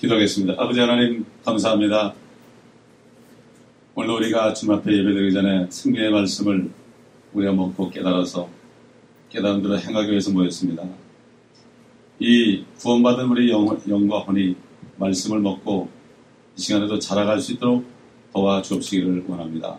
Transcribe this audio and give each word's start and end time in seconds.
기도하겠습니다. 0.00 0.54
아버지 0.56 0.80
하나님 0.80 1.26
감사합니다. 1.44 2.14
오늘 3.94 4.14
우리가 4.14 4.54
주님 4.54 4.76
앞에 4.76 4.90
예배드리기 4.90 5.34
전에 5.34 5.66
생명의 5.68 6.10
말씀을 6.10 6.70
우리가 7.34 7.52
먹고 7.52 7.90
깨달아서 7.90 8.48
깨달음대로 9.28 9.78
행하기 9.78 10.10
위해서 10.10 10.30
모였습니다. 10.32 10.84
이 12.18 12.64
구원받은 12.78 13.26
우리 13.26 13.50
영, 13.50 13.78
영과 13.90 14.20
혼이 14.20 14.56
말씀을 14.96 15.40
먹고 15.40 15.90
이 16.56 16.60
시간에도 16.62 16.98
자라갈 16.98 17.38
수 17.38 17.52
있도록 17.52 17.84
도와주옵시기를 18.32 19.24
원합니다. 19.28 19.76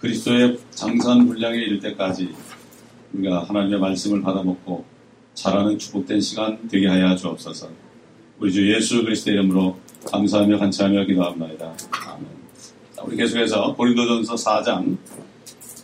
그리스도의 0.00 0.58
장선 0.70 1.28
분량에 1.28 1.56
이를 1.56 1.78
때까지 1.78 2.34
우리가 3.12 3.44
하나님의 3.44 3.78
말씀을 3.78 4.22
받아먹고 4.22 4.84
자라는 5.34 5.78
축복된 5.78 6.20
시간 6.20 6.66
되게 6.66 6.88
하여 6.88 7.14
주옵소서. 7.14 7.85
우리 8.38 8.52
주 8.52 8.70
예수 8.70 9.02
그리스도의 9.02 9.38
이름으로 9.38 9.78
감사하며 10.10 10.58
간차하며 10.58 11.06
기도합니다. 11.06 11.74
아멘. 12.06 12.26
자, 12.94 13.02
우리 13.02 13.16
계속해서 13.16 13.74
고린도전서 13.74 14.34
4장 14.34 14.98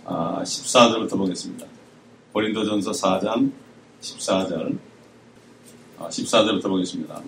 아, 0.04 0.42
14절부터 0.42 1.16
보겠습니다. 1.16 1.66
고린도전서 2.34 2.90
4장 2.90 3.50
14절 4.02 4.76
아, 5.98 6.08
14절부터 6.08 6.64
보겠습니다. 6.64 7.22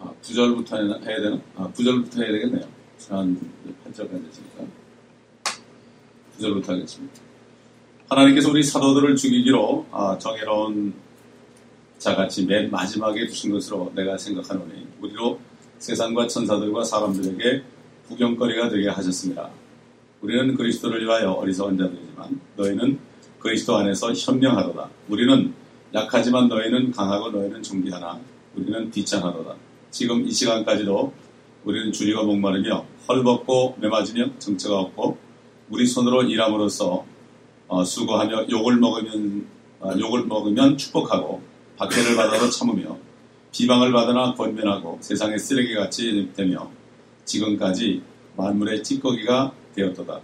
아, 0.00 0.12
9절부터 0.22 1.06
해야 1.06 1.20
되나? 1.20 1.38
아, 1.56 1.70
9절부터 1.76 2.22
해야 2.22 2.32
되겠네요. 2.32 2.66
한 3.10 3.38
8절까지 3.86 4.24
됐으니까 4.24 4.64
9절부터 6.38 6.68
하겠습니다. 6.68 7.20
하나님께서 8.08 8.48
우리 8.50 8.62
사도들을 8.62 9.14
죽이기로 9.16 9.86
아, 9.90 10.16
정해놓은 10.18 11.03
자같이 12.04 12.44
맨 12.44 12.70
마지막에 12.70 13.26
두신 13.26 13.50
것으로 13.50 13.90
내가 13.94 14.18
생각하노니 14.18 14.86
우리로 15.00 15.40
세상과 15.78 16.26
천사들과 16.26 16.84
사람들에게 16.84 17.62
구경거리가 18.08 18.68
되게 18.68 18.90
하셨습니다. 18.90 19.48
우리는 20.20 20.54
그리스도를 20.54 21.02
위하여 21.02 21.30
어리석은 21.30 21.78
자들이지만 21.78 22.40
너희는 22.56 22.98
그리스도 23.38 23.76
안에서 23.76 24.12
현명하도다. 24.12 24.90
우리는 25.08 25.54
약하지만 25.94 26.48
너희는 26.48 26.90
강하고 26.90 27.30
너희는 27.30 27.62
존귀하나 27.62 28.20
우리는 28.54 28.90
비찬하도다. 28.90 29.54
지금 29.90 30.26
이 30.26 30.30
시간까지도 30.30 31.10
우리는 31.64 31.90
주리가 31.90 32.22
목마르며 32.22 32.84
헐벗고 33.08 33.78
매맞으며 33.80 34.38
정처가 34.38 34.78
없고 34.78 35.16
우리 35.70 35.86
손으로 35.86 36.24
일함으로써 36.24 37.06
어, 37.66 37.82
수고하며 37.82 38.50
욕을 38.50 38.76
먹으면 38.76 39.46
어, 39.80 39.92
욕을 39.98 40.26
먹으면 40.26 40.76
축복하고 40.76 41.53
박해를 41.76 42.16
받아도 42.16 42.48
참으며 42.50 42.96
비방을 43.52 43.92
받으나 43.92 44.34
권면하고 44.34 44.98
세상의 45.00 45.38
쓰레기같이 45.38 46.30
되며 46.36 46.70
지금까지 47.24 48.02
만물의 48.36 48.82
찌꺼기가 48.82 49.52
되었도다. 49.74 50.20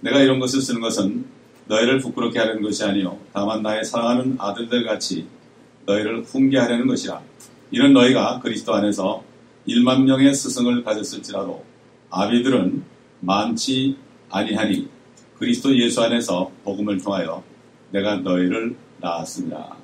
내가 0.00 0.20
이런 0.20 0.38
것을 0.38 0.60
쓰는 0.60 0.80
것은 0.80 1.24
너희를 1.66 1.98
부끄럽게 1.98 2.38
하려는 2.38 2.62
것이 2.62 2.84
아니요 2.84 3.18
다만 3.32 3.62
나의 3.62 3.84
사랑하는 3.84 4.36
아들들 4.38 4.84
같이 4.84 5.26
너희를 5.86 6.22
훈계하려는 6.22 6.86
것이라. 6.86 7.22
이는 7.70 7.92
너희가 7.92 8.40
그리스도 8.40 8.74
안에서 8.74 9.24
1만 9.66 10.02
명의 10.04 10.34
스승을 10.34 10.84
가졌을지라도 10.84 11.64
아비들은 12.10 12.84
많지 13.20 13.96
아니하니 14.30 14.88
그리스도 15.38 15.76
예수 15.78 16.02
안에서 16.02 16.50
복음을 16.62 16.98
통하여 16.98 17.42
내가 17.90 18.16
너희를 18.16 18.76
낳았습니다. 19.00 19.76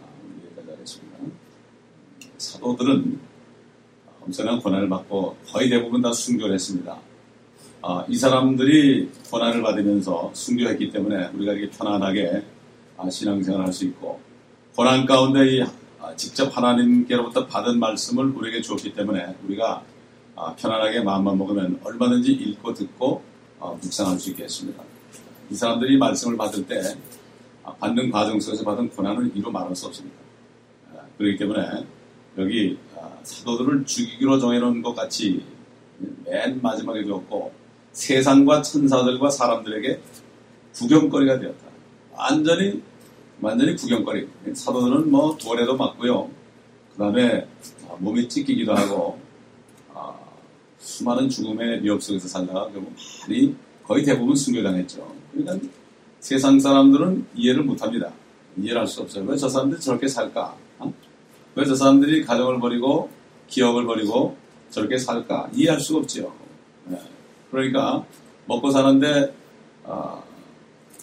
여기까지 0.45 0.71
하겠습니다. 0.71 1.17
사도들은 2.61 3.19
엄청난 4.21 4.61
고난을 4.61 4.89
받고 4.89 5.37
거의 5.49 5.71
대부분 5.71 6.03
다 6.03 6.13
순교를 6.13 6.55
했습니다. 6.55 6.99
아, 7.83 8.05
이 8.07 8.15
사람들이 8.15 9.11
고난을 9.31 9.63
받으면서 9.63 10.31
순교했기 10.35 10.91
때문에 10.91 11.31
우리가 11.35 11.55
이렇게 11.55 11.77
편안하게 11.77 12.45
아, 12.99 13.09
신앙생활을 13.09 13.67
할수 13.67 13.87
있고 13.87 14.21
고난 14.77 15.07
가운데 15.07 15.57
이, 15.57 15.63
아, 15.99 16.15
직접 16.17 16.55
하나님께로부터 16.55 17.47
받은 17.47 17.81
말씀을 17.81 18.27
우리에게 18.27 18.61
주었기 18.61 18.95
때문에 18.95 19.35
우리가 19.47 19.83
아, 20.37 20.55
편안하게 20.55 21.01
마음만 21.01 21.39
먹으면 21.39 21.81
얼마든지 21.83 22.31
읽고 22.31 22.75
듣고 22.75 23.23
어, 23.59 23.79
묵상할 23.83 24.19
수 24.19 24.31
있겠습니다. 24.31 24.83
이 25.51 25.55
사람들이 25.55 25.97
말씀을 25.97 26.37
받을 26.37 26.67
때 26.67 26.81
아, 27.65 27.73
받는 27.73 28.11
과정 28.11 28.39
속에서 28.39 28.65
받은 28.65 28.91
고난을 28.91 29.33
이루 29.35 29.51
말할 29.51 29.75
수 29.75 29.87
없습니다. 29.87 30.17
아, 30.95 31.01
그렇기 31.17 31.39
때문에 31.39 31.87
여기 32.41 32.79
아, 32.97 33.11
사도들을 33.23 33.85
죽이기로 33.85 34.39
정해놓은 34.39 34.83
것 34.83 34.95
같이 34.95 35.43
맨 36.25 36.61
마지막에 36.63 37.05
되었고 37.05 37.53
세상과 37.93 38.63
천사들과 38.63 39.31
사람들에게 39.31 40.01
구경거리가 40.75 41.39
되었다. 41.39 41.67
완전히 42.13 42.83
완전히 43.41 43.75
구경거리. 43.77 44.29
사도들은 44.55 45.11
뭐 45.11 45.37
돌에도 45.37 45.77
맞고요. 45.77 46.31
그 46.93 46.99
다음에 46.99 47.47
몸이 47.99 48.29
찢기기도 48.29 48.75
하고 48.75 49.19
아, 49.95 50.15
수많은 50.79 51.29
죽음의 51.29 51.83
위협 51.83 52.03
속에서 52.03 52.29
살다가 52.29 52.71
결국 52.71 52.95
많이 53.23 53.55
거의 53.85 54.05
대부분 54.05 54.37
순교당했죠. 54.37 55.15
그러니까 55.33 55.69
세상 56.21 56.61
사람들은 56.61 57.27
이해를 57.35 57.63
못합니다. 57.65 58.13
이해를 58.59 58.81
할수 58.83 59.01
없어요. 59.03 59.25
왜 59.25 59.37
저 59.37 59.49
사람들이 59.49 59.81
저렇게 59.81 60.07
살까? 60.07 60.55
어? 61.51 61.61
왜저 61.61 61.75
사람들이 61.75 62.25
가정을 62.25 62.61
버리고 62.61 63.11
기업을 63.49 63.85
버리고 63.87 64.37
저렇게 64.71 64.99
살까? 64.99 65.51
이해할 65.53 65.81
수가 65.81 66.01
없죠. 66.01 66.33
네. 66.85 67.01
그러니까 67.51 68.05
먹고 68.47 68.71
사는데 68.71 69.35
아, 69.85 70.23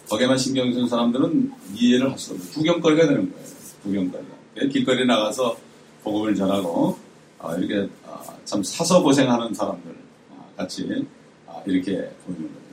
거기에만 0.08 0.38
신경 0.38 0.72
쓰는 0.72 0.88
사람들은 0.88 1.52
이해를 1.74 2.10
할 2.10 2.18
수 2.18 2.32
없어요. 2.32 2.50
구경거리가 2.54 3.06
되는 3.06 3.30
거예요. 3.30 3.46
구경거리가. 3.82 4.38
길거리에 4.72 5.04
나가서 5.04 5.56
복음을 6.02 6.34
전하고 6.34 6.98
아, 7.38 7.54
이렇게 7.56 7.88
아, 8.06 8.22
참 8.44 8.62
사서 8.62 9.02
고생하는 9.02 9.52
사람들 9.52 9.94
아, 10.32 10.44
같이 10.56 11.06
아, 11.46 11.60
이렇게 11.66 11.92
보이는 12.26 12.42
거죠. 12.48 12.64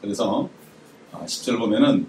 그래서 0.00 0.48
10절 1.12 1.58
보면은 1.58 2.06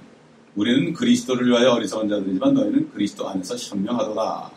우리는 0.55 0.93
그리스도를 0.93 1.47
위하여 1.49 1.71
어리석은 1.71 2.07
자들이지만 2.07 2.53
너희는 2.53 2.91
그리스도 2.91 3.27
안에서 3.27 3.55
현명하도다. 3.57 4.51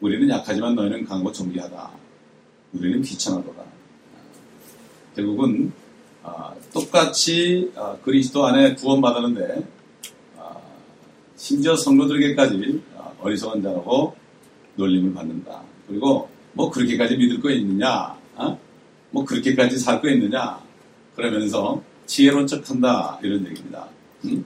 우리는 0.00 0.28
약하지만 0.28 0.74
너희는 0.74 1.04
강하고 1.04 1.32
존귀하다. 1.32 1.90
우리는 2.74 3.02
귀찮아도다. 3.02 3.62
결국은 5.16 5.72
아, 6.22 6.54
똑같이 6.72 7.72
아, 7.74 7.96
그리스도 8.04 8.46
안에 8.46 8.74
구원받았는데 8.74 9.66
아, 10.38 10.56
심지어 11.36 11.74
성도들에게까지 11.74 12.82
어리석은 13.20 13.62
자라고 13.62 14.14
놀림을 14.76 15.12
받는다. 15.14 15.62
그리고 15.88 16.28
뭐 16.52 16.70
그렇게까지 16.70 17.16
믿을 17.16 17.40
거 17.40 17.50
있느냐? 17.50 18.16
어? 18.36 18.58
뭐 19.10 19.24
그렇게까지 19.24 19.78
살 19.78 20.00
거 20.00 20.08
있느냐? 20.10 20.60
그러면서 21.16 21.82
지혜로운 22.06 22.46
척한다 22.46 23.18
이런 23.22 23.44
얘기입니다. 23.48 23.88
음? 24.26 24.44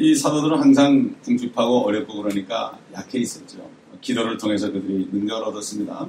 이 0.00 0.14
사도들은 0.14 0.58
항상 0.58 1.14
궁핍하고 1.22 1.86
어렵고 1.86 2.22
그러니까 2.22 2.78
약해 2.94 3.18
있었죠. 3.18 3.68
기도를 4.00 4.38
통해서 4.38 4.70
그들이 4.70 5.08
능력을 5.12 5.44
얻었습니다. 5.44 6.08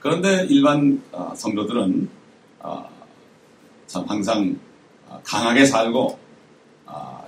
그런데 0.00 0.46
일반 0.48 1.02
성도들은 1.36 2.08
참 3.86 4.04
항상 4.06 4.58
강하게 5.24 5.64
살고 5.64 6.18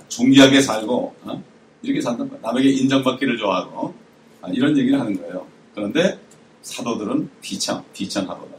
존귀하게 0.07 0.61
살고 0.61 1.15
어? 1.23 1.43
이렇게 1.81 1.99
산단 1.99 2.27
말이에요. 2.27 2.41
남에게 2.41 2.69
인정받기를 2.69 3.37
좋아하고 3.37 3.93
이런 4.51 4.77
얘기를 4.77 4.99
하는 4.99 5.17
거예요. 5.19 5.47
그런데 5.73 6.19
사도들은 6.61 7.29
비참, 7.41 7.83
비참하도다. 7.93 8.53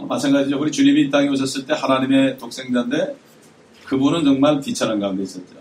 마찬가지로 0.00 0.60
우리 0.60 0.72
주님이 0.72 1.02
이 1.02 1.10
땅에 1.10 1.28
오셨을 1.28 1.66
때 1.66 1.74
하나님의 1.74 2.38
독생자인데 2.38 3.16
그분은 3.84 4.24
정말 4.24 4.60
비천한 4.60 4.98
가운데 4.98 5.22
있었죠. 5.22 5.54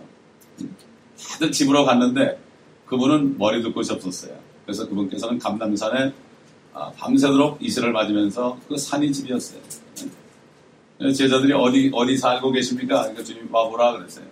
다들 1.29 1.51
집으로 1.51 1.85
갔는데 1.85 2.39
그분은 2.85 3.37
머리 3.37 3.61
둘 3.61 3.73
곳이 3.73 3.91
없었어요. 3.91 4.39
그래서 4.65 4.87
그분께서는 4.87 5.39
감남산에 5.39 6.13
밤새도록 6.97 7.57
이슬을 7.61 7.91
맞으면서 7.91 8.57
그 8.67 8.77
산이 8.77 9.11
집이었어요. 9.11 9.59
제자들이 11.15 11.51
어디 11.53 11.89
어디 11.93 12.15
살고 12.15 12.51
계십니까? 12.51 13.01
그러니까 13.01 13.23
주님이 13.23 13.47
와보라 13.51 13.97
그랬어요. 13.97 14.25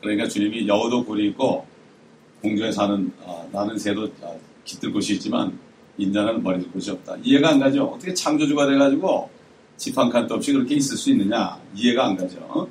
그러니까 0.00 0.28
주님이 0.28 0.66
여우도 0.68 1.04
굴이 1.04 1.26
있고 1.28 1.66
공중에 2.42 2.72
사는 2.72 3.12
아, 3.26 3.44
나는 3.52 3.76
새도 3.76 4.08
아, 4.22 4.32
깃들 4.64 4.92
곳이 4.92 5.14
있지만 5.14 5.58
인자는 5.98 6.42
머리 6.42 6.60
둘 6.60 6.70
곳이 6.72 6.90
없다. 6.92 7.16
이해가 7.22 7.50
안 7.50 7.58
가죠. 7.60 7.84
어떻게 7.84 8.14
창조주가 8.14 8.66
돼가지고 8.66 9.28
집 9.76 9.96
한 9.98 10.08
칸도 10.08 10.36
없이 10.36 10.52
그렇게 10.52 10.76
있을 10.76 10.96
수 10.96 11.10
있느냐? 11.10 11.58
이해가 11.74 12.06
안 12.06 12.16
가죠. 12.16 12.68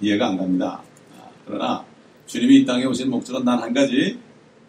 이해가 0.00 0.28
안 0.28 0.36
갑니다. 0.38 0.80
아, 1.18 1.28
그러나 1.46 1.84
주님이 2.26 2.58
이 2.58 2.64
땅에 2.64 2.84
오신 2.84 3.10
목적은 3.10 3.44
단한 3.44 3.74
가지 3.74 4.18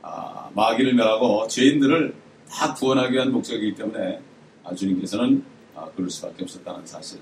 아, 0.02 0.50
마귀를 0.54 0.94
멸하고 0.96 1.48
죄인들을 1.48 2.14
다 2.50 2.74
구원하기 2.74 3.14
위한 3.14 3.32
목적이기 3.32 3.76
때문에 3.76 4.20
아, 4.64 4.74
주님께서는 4.74 5.44
아, 5.76 5.86
그럴 5.96 6.10
수밖에 6.10 6.44
없었다는 6.44 6.86
사실. 6.86 7.20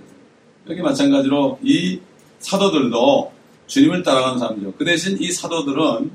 여기 0.69 0.81
마찬가지로 0.81 1.59
이 1.63 1.99
사도들도 2.39 3.31
주님을 3.67 4.03
따라가는 4.03 4.39
사람이죠. 4.39 4.73
그 4.77 4.85
대신 4.85 5.17
이 5.19 5.31
사도들은 5.31 6.11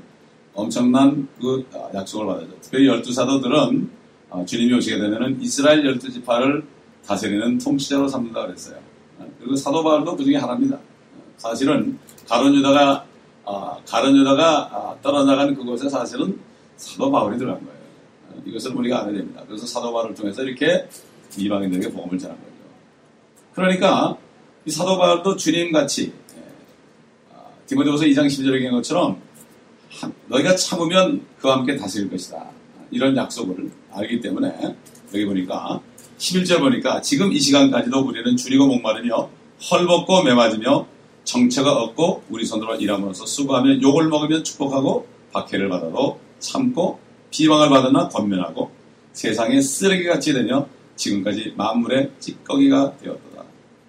엄청난 0.53 1.27
그 1.39 1.65
아, 1.73 1.89
약속을 1.93 2.25
받았죠. 2.25 2.61
특별히 2.61 2.87
열두 2.87 3.11
사도들은 3.11 3.89
아, 4.31 4.45
주님이 4.45 4.73
오시게 4.73 4.97
되면은 4.97 5.41
이스라엘 5.41 5.85
열두 5.85 6.11
지파를 6.11 6.65
다스리는 7.05 7.57
통치자로 7.57 8.07
삼는다 8.07 8.45
그랬어요. 8.47 8.77
아, 9.19 9.25
그리고 9.39 9.55
사도 9.55 9.83
바울도 9.83 10.15
그 10.17 10.23
중에 10.23 10.37
하나입니다. 10.37 10.79
사실은 11.37 11.99
가론 12.27 12.55
유다가 12.55 13.05
가론 13.85 14.15
유다가 14.15 14.97
떨어나간 15.03 15.53
그곳에 15.53 15.89
사실은 15.89 16.39
사도 16.77 17.11
바울이 17.11 17.37
들어간 17.37 17.63
거예요. 17.63 17.75
이것을 18.45 18.75
우리가 18.75 19.01
알아야 19.01 19.13
됩니다. 19.13 19.43
그래서 19.47 19.65
사도 19.65 19.93
바울을 19.93 20.13
통해서 20.13 20.43
이렇게 20.43 20.87
이방인들에게 21.37 21.91
복음을 21.91 22.17
전한 22.17 22.37
거죠. 22.37 22.51
그러니까 23.53 24.17
이 24.65 24.71
사도 24.71 24.97
바울도 24.97 25.35
주님 25.37 25.71
같이 25.71 26.13
디모데후서 27.67 28.05
2장 28.05 28.27
10절에 28.27 28.55
얘기한 28.55 28.75
것처럼 28.75 29.21
너희가 30.27 30.55
참으면 30.55 31.25
그와 31.39 31.57
함께 31.57 31.75
다스릴 31.75 32.09
것이다. 32.09 32.45
이런 32.91 33.15
약속을 33.15 33.71
알기 33.91 34.21
때문에 34.21 34.75
여기 35.13 35.25
보니까 35.25 35.81
11절 36.17 36.59
보니까 36.59 37.01
지금 37.01 37.31
이 37.31 37.39
시간까지도 37.39 37.99
우리는 37.99 38.37
줄이고 38.37 38.67
목마르며 38.67 39.29
헐벗고 39.71 40.23
매맞으며 40.23 40.87
정체가 41.23 41.71
없고 41.71 42.23
우리 42.29 42.45
손으로 42.45 42.75
일함으로써 42.75 43.25
수고하며 43.25 43.81
욕을 43.81 44.07
먹으면 44.09 44.43
축복하고 44.43 45.07
박해를 45.31 45.69
받아도 45.69 46.19
참고 46.39 46.99
비방을 47.31 47.69
받으나 47.69 48.07
권면하고 48.07 48.71
세상에 49.13 49.61
쓰레기같이 49.61 50.33
되며 50.33 50.67
지금까지 50.95 51.53
만물의 51.57 52.11
찌꺼기가 52.19 52.97
되었다. 52.97 53.43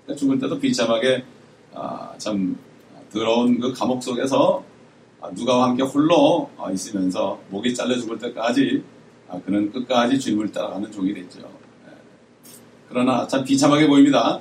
그러니까 0.04 0.18
죽을 0.18 0.38
때도 0.38 0.58
비참하게 0.58 1.24
아, 1.74 2.12
참 2.18 2.56
더러운 3.12 3.60
그 3.60 3.72
감옥 3.72 4.02
속에서 4.02 4.64
아, 5.20 5.30
누가와 5.30 5.68
함께 5.68 5.82
홀로 5.82 6.50
어, 6.56 6.70
있으면서 6.72 7.40
목이 7.50 7.74
잘려 7.74 7.98
죽을 7.98 8.18
때까지 8.18 8.82
아, 9.28 9.40
그는 9.44 9.70
끝까지 9.72 10.18
주님을 10.18 10.52
따라가는 10.52 10.90
종이 10.92 11.12
됐죠. 11.14 11.40
예. 11.40 11.92
그러나 12.88 13.26
참 13.26 13.44
비참하게 13.44 13.86
보입니다. 13.88 14.40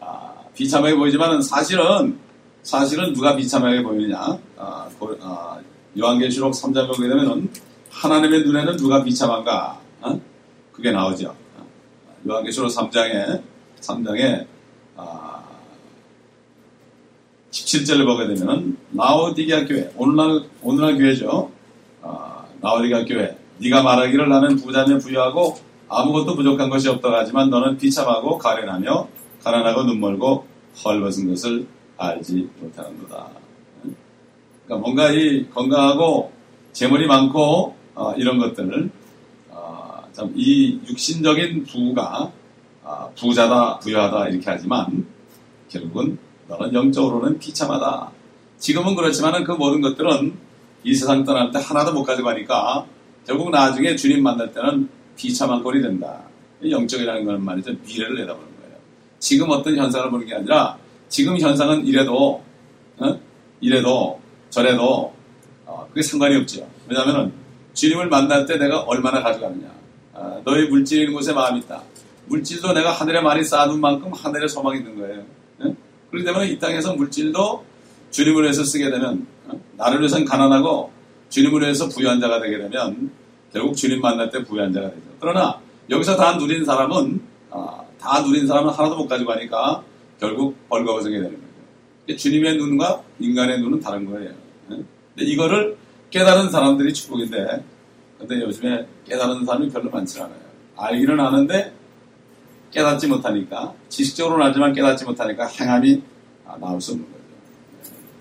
아, 0.00 0.34
비참하게 0.54 0.96
보이지만 0.96 1.40
사실은 1.42 2.18
사실은 2.62 3.12
누가 3.12 3.34
비참하게 3.34 3.82
보이느냐? 3.82 4.38
요한계시록 5.98 6.52
3장을 6.52 6.88
보게 6.88 7.08
되면은 7.08 7.50
하나님의 7.90 8.44
눈에는 8.44 8.76
누가 8.76 9.02
비참한가? 9.02 9.80
어? 10.00 10.20
그게 10.72 10.90
나오죠. 10.90 11.34
요한계시록 12.26 12.70
3장에 12.70 13.42
3장에 13.80 14.46
17절을 17.52 18.06
보게 18.06 18.34
되면은 18.34 18.76
라오디게아 18.94 19.66
교회 19.66 19.92
오늘날 19.96 20.42
오늘날 20.62 20.96
교회죠. 20.96 21.50
아, 22.02 22.44
라오디게아 22.60 23.04
교회 23.04 23.36
네가 23.58 23.82
말하기를 23.82 24.28
나는 24.28 24.56
부자며 24.56 24.98
부유하고 24.98 25.58
아무것도 25.88 26.34
부족한 26.34 26.70
것이 26.70 26.88
없다고 26.88 27.14
하지만 27.14 27.50
너는 27.50 27.76
비참하고 27.76 28.38
가련하며 28.38 29.08
가난하고 29.44 29.84
눈멀고 29.84 30.46
헐벗은 30.82 31.28
것을 31.28 31.66
알지 31.98 32.48
못하는도다. 32.58 33.28
그러니까 34.64 34.84
뭔가 34.84 35.10
이 35.10 35.48
건강하고 35.50 36.32
재물이 36.72 37.06
많고 37.06 37.76
어, 37.94 38.12
이런 38.16 38.38
것들을 38.38 38.90
어, 39.50 40.02
참이 40.12 40.80
육신적인 40.88 41.64
부가 41.64 42.32
어, 42.82 43.12
부자다 43.16 43.78
부유하다 43.80 44.28
이렇게 44.28 44.44
하지만 44.46 45.06
결국은 45.68 46.18
너는 46.48 46.72
영적으로는 46.74 47.38
비참하다. 47.38 48.10
지금은 48.58 48.94
그렇지만 48.94 49.42
그 49.44 49.52
모든 49.52 49.80
것들은 49.80 50.34
이 50.84 50.94
세상 50.94 51.24
떠날 51.24 51.50
때 51.50 51.58
하나도 51.60 51.92
못 51.92 52.04
가져가니까 52.04 52.86
결국 53.26 53.50
나중에 53.50 53.96
주님 53.96 54.22
만날 54.22 54.52
때는 54.52 54.88
비참한 55.16 55.62
꼴이 55.62 55.80
된다. 55.80 56.22
영적이라는 56.68 57.24
건 57.24 57.44
말이죠. 57.44 57.72
미래를 57.86 58.16
내다보는 58.16 58.48
거예요. 58.60 58.76
지금 59.18 59.50
어떤 59.50 59.76
현상을 59.76 60.10
보는 60.10 60.26
게 60.26 60.34
아니라 60.34 60.76
지금 61.08 61.38
현상은 61.38 61.86
이래도 61.86 62.42
어? 62.98 63.18
이래도 63.60 64.20
저래도 64.52 65.12
어, 65.64 65.86
그게 65.88 66.02
상관이 66.02 66.36
없죠. 66.36 66.68
왜냐하면 66.86 67.32
주님을 67.72 68.08
만날 68.08 68.44
때 68.44 68.58
내가 68.58 68.80
얼마나 68.80 69.22
가져가느냐. 69.22 69.66
아, 70.12 70.40
물질이 70.44 71.00
있는 71.02 71.14
곳에 71.14 71.32
마음이 71.32 71.60
있다. 71.60 71.82
물질도 72.26 72.72
내가 72.74 72.92
하늘에 72.92 73.20
많이 73.22 73.42
쌓아둔 73.42 73.80
만큼 73.80 74.12
하늘에 74.12 74.46
소망이 74.46 74.78
있는 74.78 74.98
거예요. 74.98 75.24
그렇기 76.10 76.26
때문에 76.26 76.48
이 76.48 76.58
땅에서 76.58 76.94
물질도 76.94 77.64
주님을 78.10 78.42
위해서 78.42 78.62
쓰게 78.62 78.90
되면 78.90 79.26
어? 79.46 79.58
나를 79.78 80.00
위해서는 80.00 80.26
가난하고 80.26 80.92
주님을 81.30 81.62
위해서 81.62 81.88
부유한 81.88 82.20
자가 82.20 82.38
되게 82.40 82.58
되면 82.58 83.10
결국 83.50 83.74
주님 83.74 84.02
만날 84.02 84.30
때 84.30 84.44
부유한 84.44 84.70
자가 84.70 84.90
되죠. 84.90 85.02
그러나 85.18 85.58
여기서 85.88 86.16
다 86.16 86.36
누린 86.36 86.66
사람은 86.66 87.22
아, 87.50 87.80
다 87.98 88.20
누린 88.20 88.46
사람은 88.46 88.70
하나도 88.70 88.96
못 88.96 89.08
가지고 89.08 89.30
가니까 89.30 89.82
결국 90.20 90.54
벌거벗게 90.68 91.16
되는 91.16 91.30
거죠. 91.30 92.16
주님의 92.18 92.58
눈과 92.58 93.02
인간의 93.18 93.60
눈은 93.60 93.80
다른 93.80 94.04
거예요. 94.04 94.41
어? 94.68 94.84
근데 95.14 95.30
이거를 95.30 95.76
깨달은 96.10 96.50
사람들이 96.50 96.92
축복인데 96.92 97.64
근데 98.18 98.40
요즘에 98.40 98.86
깨달은 99.06 99.44
사람이 99.44 99.70
별로 99.70 99.90
많지 99.90 100.20
않아요. 100.20 100.40
알기는 100.76 101.18
아는데 101.18 101.72
깨닫지 102.70 103.06
못하니까 103.06 103.74
지식적으로는 103.88 104.46
알지만 104.46 104.72
깨닫지 104.72 105.04
못하니까 105.04 105.46
행함이 105.46 106.02
나올 106.60 106.80
수 106.80 106.92
없는 106.92 107.06
거죠. 107.06 107.24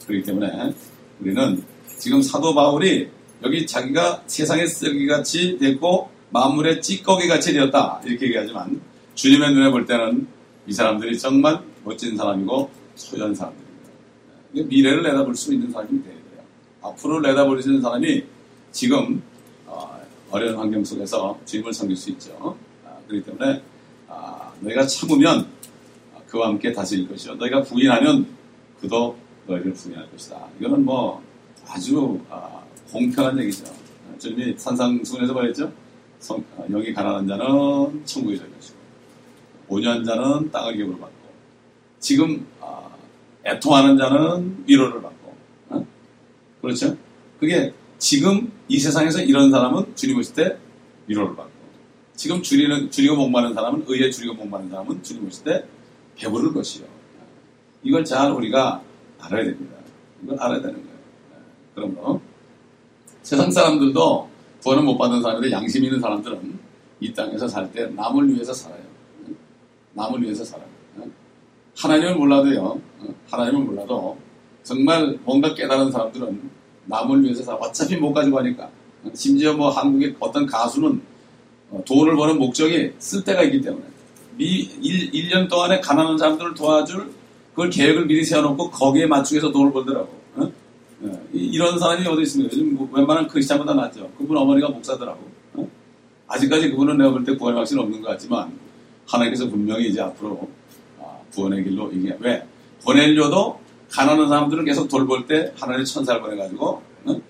그렇기 0.07 0.23
때문에 0.23 0.73
우리는 1.19 1.63
지금 1.97 2.21
사도 2.21 2.53
바울이 2.53 3.09
여기 3.43 3.65
자기가 3.65 4.23
세상의 4.27 4.67
쓰기같이 4.67 5.57
됐고 5.57 6.09
만물의 6.31 6.81
찌꺼기같이 6.81 7.53
되었다 7.53 8.01
이렇게 8.05 8.27
얘기하지만 8.27 8.81
주님의 9.15 9.53
눈에 9.53 9.69
볼 9.69 9.85
때는 9.85 10.27
이 10.67 10.73
사람들이 10.73 11.17
정말 11.17 11.59
멋진 11.83 12.15
사람이고 12.15 12.69
소연 12.95 13.35
사람들입니다. 13.35 13.71
미래를 14.53 15.03
내다볼 15.03 15.35
수 15.35 15.53
있는 15.53 15.71
사람이 15.71 16.03
돼요. 16.03 16.20
앞으로 16.81 17.21
있는 17.59 17.81
사람이 17.81 18.23
지금 18.71 19.21
어, 19.65 19.99
어려운 20.29 20.57
환경 20.57 20.83
속에서 20.83 21.39
주님을 21.45 21.73
섬길 21.73 21.95
수 21.95 22.09
있죠. 22.11 22.57
아, 22.85 22.95
그렇기 23.07 23.25
때문에 23.25 23.61
너희가 24.61 24.85
참으면 24.85 25.47
그와 26.27 26.47
함께 26.47 26.71
다스릴 26.71 27.07
것이요. 27.07 27.35
너희가 27.35 27.61
부인하면 27.63 28.25
그도 28.79 29.17
너희를 29.47 29.73
부인할 29.73 30.09
것이다. 30.11 30.47
이거는 30.59 30.85
뭐 30.85 31.21
아주 31.67 32.19
아, 32.29 32.61
공평한 32.89 33.37
얘기죠. 33.39 33.65
주님이 34.17 34.55
산상수훈에서 34.57 35.33
말했죠. 35.33 35.71
성, 36.19 36.43
아, 36.57 36.63
영이 36.69 36.93
가난한 36.93 37.27
자는 37.27 38.05
천국에 38.05 38.37
될 38.37 38.55
것이고 38.55 38.77
온유한 39.67 40.03
자는 40.03 40.51
땅을 40.51 40.75
기업으로 40.75 40.97
받고 40.99 41.15
지금 41.99 42.45
아, 42.59 42.89
애통하는 43.45 43.97
자는 43.97 44.63
위로를 44.67 45.01
받고 45.01 45.20
어? 45.20 45.20
그렇죠? 46.61 46.95
그게 47.39 47.73
지금 47.97 48.51
이 48.67 48.79
세상에서 48.79 49.21
이런 49.21 49.51
사람은 49.51 49.95
주님 49.95 50.17
오실 50.17 50.35
때 50.35 50.57
위로를 51.07 51.35
받고 51.35 51.51
지금 52.15 52.41
줄이는, 52.41 52.91
줄이고 52.91 53.15
목마른 53.15 53.53
사람은, 53.53 53.85
의에 53.87 54.11
줄이고 54.11 54.35
목마른 54.35 54.69
사람은 54.69 55.01
주님 55.01 55.25
오실 55.27 55.43
때 55.43 55.65
배부를 56.15 56.53
것이요. 56.53 56.85
이걸 57.83 58.05
잘 58.05 58.31
우리가 58.31 58.81
알아야 59.19 59.43
됩니다. 59.43 59.75
이걸 60.23 60.39
알아야 60.39 60.61
되는 60.61 60.75
거예요. 60.75 60.97
그러므로 61.73 62.21
세상 63.23 63.49
사람들도 63.49 64.29
구원을 64.61 64.83
못 64.83 64.97
받는 64.97 65.21
사람인데 65.21 65.51
양심 65.51 65.83
있는 65.83 65.99
사람들은 65.99 66.59
이 66.99 67.13
땅에서 67.13 67.47
살 67.47 67.71
때 67.71 67.87
남을 67.87 68.29
위해서 68.31 68.53
살아요. 68.53 68.83
남을 69.93 70.21
위해서 70.21 70.43
살아요. 70.45 70.67
하나님을 71.75 72.15
몰라도요. 72.15 72.79
하나님을 73.29 73.65
몰라도 73.65 74.17
정말 74.63 75.17
뭔가 75.23 75.53
깨달은 75.53 75.91
사람들은 75.91 76.49
남을 76.85 77.23
위해서. 77.23 77.55
어차피 77.55 77.95
못 77.97 78.13
가지고 78.13 78.39
하니까. 78.39 78.69
심지어 79.13 79.53
뭐 79.53 79.69
한국의 79.69 80.15
어떤 80.19 80.45
가수는 80.45 81.01
어, 81.71 81.81
돈을 81.85 82.15
버는 82.15 82.37
목적이 82.37 82.93
쓸 82.99 83.23
때가 83.23 83.41
있기 83.43 83.61
때문에 83.61 83.83
미 84.37 84.69
1, 84.81 85.11
1년 85.11 85.49
동안에 85.49 85.79
가난한 85.79 86.17
사람들을 86.17 86.53
도와줄 86.53 87.11
그걸 87.51 87.69
계획을 87.69 88.05
미리 88.05 88.23
세워놓고 88.23 88.69
거기에 88.71 89.07
맞추게서 89.07 89.51
돈을 89.51 89.71
벌더라고. 89.71 90.09
어? 90.35 90.51
어, 91.01 91.27
이런 91.33 91.79
사람이 91.79 92.05
어디 92.07 92.21
있습니까? 92.23 92.53
요즘 92.53 92.75
뭐 92.75 92.89
웬만한 92.91 93.27
크리스찬보다 93.27 93.73
낫죠. 93.73 94.11
그분 94.17 94.37
어머니가 94.37 94.69
목사더라고. 94.69 95.19
어? 95.53 95.67
아직까지 96.27 96.69
그분은 96.71 96.97
내가 96.97 97.09
볼 97.11 97.23
때 97.23 97.35
구원의 97.35 97.57
확신은 97.57 97.83
없는 97.83 98.01
것 98.01 98.09
같지만 98.09 98.51
하나님께서 99.07 99.49
분명히 99.49 99.87
이제 99.89 100.01
앞으로 100.01 100.47
아, 100.99 101.17
구원의 101.33 101.63
길로 101.63 101.91
이게 101.91 102.15
왜 102.19 102.43
보내려도 102.83 103.59
가난한 103.91 104.29
사람들을 104.29 104.65
계속 104.65 104.87
돌볼 104.87 105.27
때 105.27 105.53
하나님의 105.57 105.85
천사를 105.85 106.21
보내가지고 106.21 106.81
어? 107.05 107.21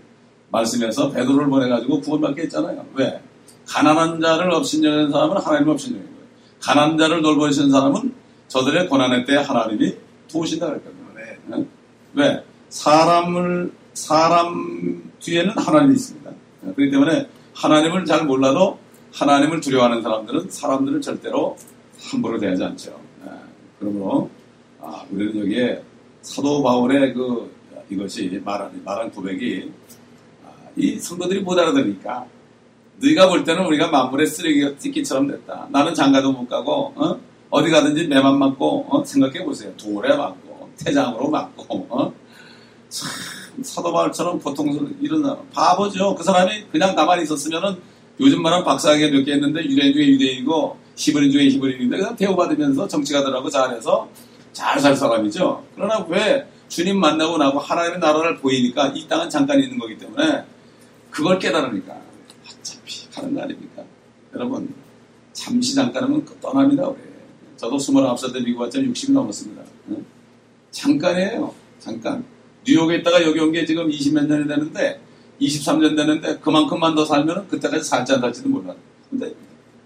말씀에서 0.52 1.10
베드로를 1.12 1.48
보내가지고 1.48 2.02
구원받게 2.02 2.44
했잖아요. 2.44 2.86
왜? 2.94 3.22
가난한 3.68 4.22
자를 4.22 4.52
업신여는 4.52 5.12
사람은 5.12 5.38
하나님 5.38 5.70
업신여는 5.70 6.06
거예요. 6.06 6.22
가난한 6.60 6.98
자를 6.98 7.22
돌보시는 7.22 7.72
사람은 7.72 8.14
저들의 8.48 8.90
고난의 8.90 9.26
때 9.26 9.38
하나님이 9.38 9.96
도우신다 10.30 10.68
그랬거든요. 10.68 11.02
네. 11.48 11.66
왜? 12.14 12.44
사람을 12.70 13.72
사람 13.94 15.12
뒤에는 15.20 15.58
하나님이 15.58 15.94
있습니다. 15.94 16.32
그렇기 16.62 16.92
때문에 16.92 17.28
하나님을 17.54 18.06
잘 18.06 18.26
몰라도 18.26 18.80
하나님을 19.14 19.62
두려워하는 19.62 20.02
사람들은 20.02 20.50
사람들을 20.50 21.02
절대로 21.02 21.58
함부로 22.00 22.40
대하지 22.40 22.64
않죠. 22.64 23.00
네. 23.24 23.32
그러므로 23.80 24.30
아, 24.80 25.04
우리는 25.12 25.40
여기에 25.40 25.82
사도 26.22 26.62
바울의 26.64 27.14
그 27.14 27.52
이것이 27.90 28.42
말한, 28.44 28.82
말한 28.86 29.12
고백이 29.12 29.72
아, 30.46 30.50
이 30.76 30.98
성도들이 30.98 31.42
못 31.42 31.58
알아들으니까 31.58 32.26
네가 33.02 33.28
볼 33.28 33.44
때는 33.44 33.66
우리가 33.66 33.90
만물의 33.90 34.28
쓰레기 34.28 34.78
찢기처럼 34.78 35.28
됐다. 35.28 35.68
나는 35.72 35.94
장가도 35.94 36.32
못 36.32 36.48
가고 36.48 36.94
어? 36.96 37.64
디 37.64 37.70
가든지 37.70 38.08
매만 38.08 38.38
맞고 38.38 38.86
어? 38.90 39.04
생각해 39.04 39.44
보세요. 39.44 39.76
돌에 39.76 40.16
맞고 40.16 40.70
태장으로 40.78 41.30
맞고 41.30 41.88
어? 41.90 42.14
참 42.90 43.10
사도 43.64 43.92
바울처럼 43.92 44.40
보통 44.40 44.96
이런 45.02 45.24
바보죠. 45.52 46.16
그 46.16 46.24
사람이 46.24 46.66
그냥 46.72 46.96
가만히 46.96 47.24
있었으면은 47.24 47.76
요즘 48.20 48.42
말하면 48.42 48.64
박사학위 48.64 49.10
몇개 49.10 49.34
했는데 49.34 49.64
유대인 49.66 49.94
중에 49.94 50.08
유대인이고 50.08 50.78
히브리인 50.96 51.32
중에 51.32 51.50
히브리인인데 51.50 52.16
대우받으면서 52.16 52.88
정치가들하고 52.88 53.50
잘해서 53.50 54.08
잘 54.54 54.80
살 54.80 54.96
사람이죠. 54.96 55.64
그러나 55.76 56.06
왜 56.10 56.46
주님 56.68 57.00
만나고 57.00 57.38
나고 57.38 57.60
하나님의 57.60 58.00
나라를 58.00 58.38
보이니까 58.38 58.88
이 58.96 59.08
땅은 59.08 59.30
잠깐 59.30 59.60
있는 59.60 59.78
거기 59.78 59.98
때문에 59.98 60.44
그걸 61.10 61.40
깨달으니까 61.40 61.94
어차피 62.60 63.10
가는 63.12 63.34
거 63.34 63.42
아닙니까? 63.42 63.84
여러분 64.34 64.74
잠시 65.34 65.76
잠깐이면 65.76 66.26
떠납니다 66.42 66.88
우리. 66.88 67.00
저도 67.58 67.78
29살 67.78 68.34
때 68.34 68.40
미국 68.42 68.62
왔지만 68.62 68.92
60이 68.92 69.12
넘었습니다. 69.14 69.62
잠깐이에요. 70.72 71.54
잠깐. 71.80 72.24
뉴욕에 72.68 72.98
있다가 72.98 73.24
여기 73.26 73.40
온 73.40 73.52
게 73.52 73.66
지금 73.66 73.90
20몇 73.90 74.26
년이 74.28 74.48
되는데 74.48 75.00
23년 75.42 75.96
되는데 75.96 76.38
그만큼만 76.40 76.96
더 76.96 77.04
살면 77.06 77.48
그때까지 77.48 77.84
살지 77.84 78.14
안 78.14 78.22
살지도 78.22 78.50
몰라. 78.50 78.74
근데 79.10 79.34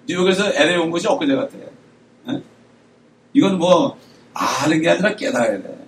뉴욕에서 0.08 0.54
LA 0.54 0.78
온 0.78 0.92
것이 0.92 1.08
엊그제 1.08 1.36
같아. 1.36 1.58
네? 2.28 2.42
이건 3.34 3.58
뭐 3.58 3.98
아는 4.36 4.82
게 4.82 4.90
아니라 4.90 5.16
깨달아야 5.16 5.62
돼. 5.62 5.88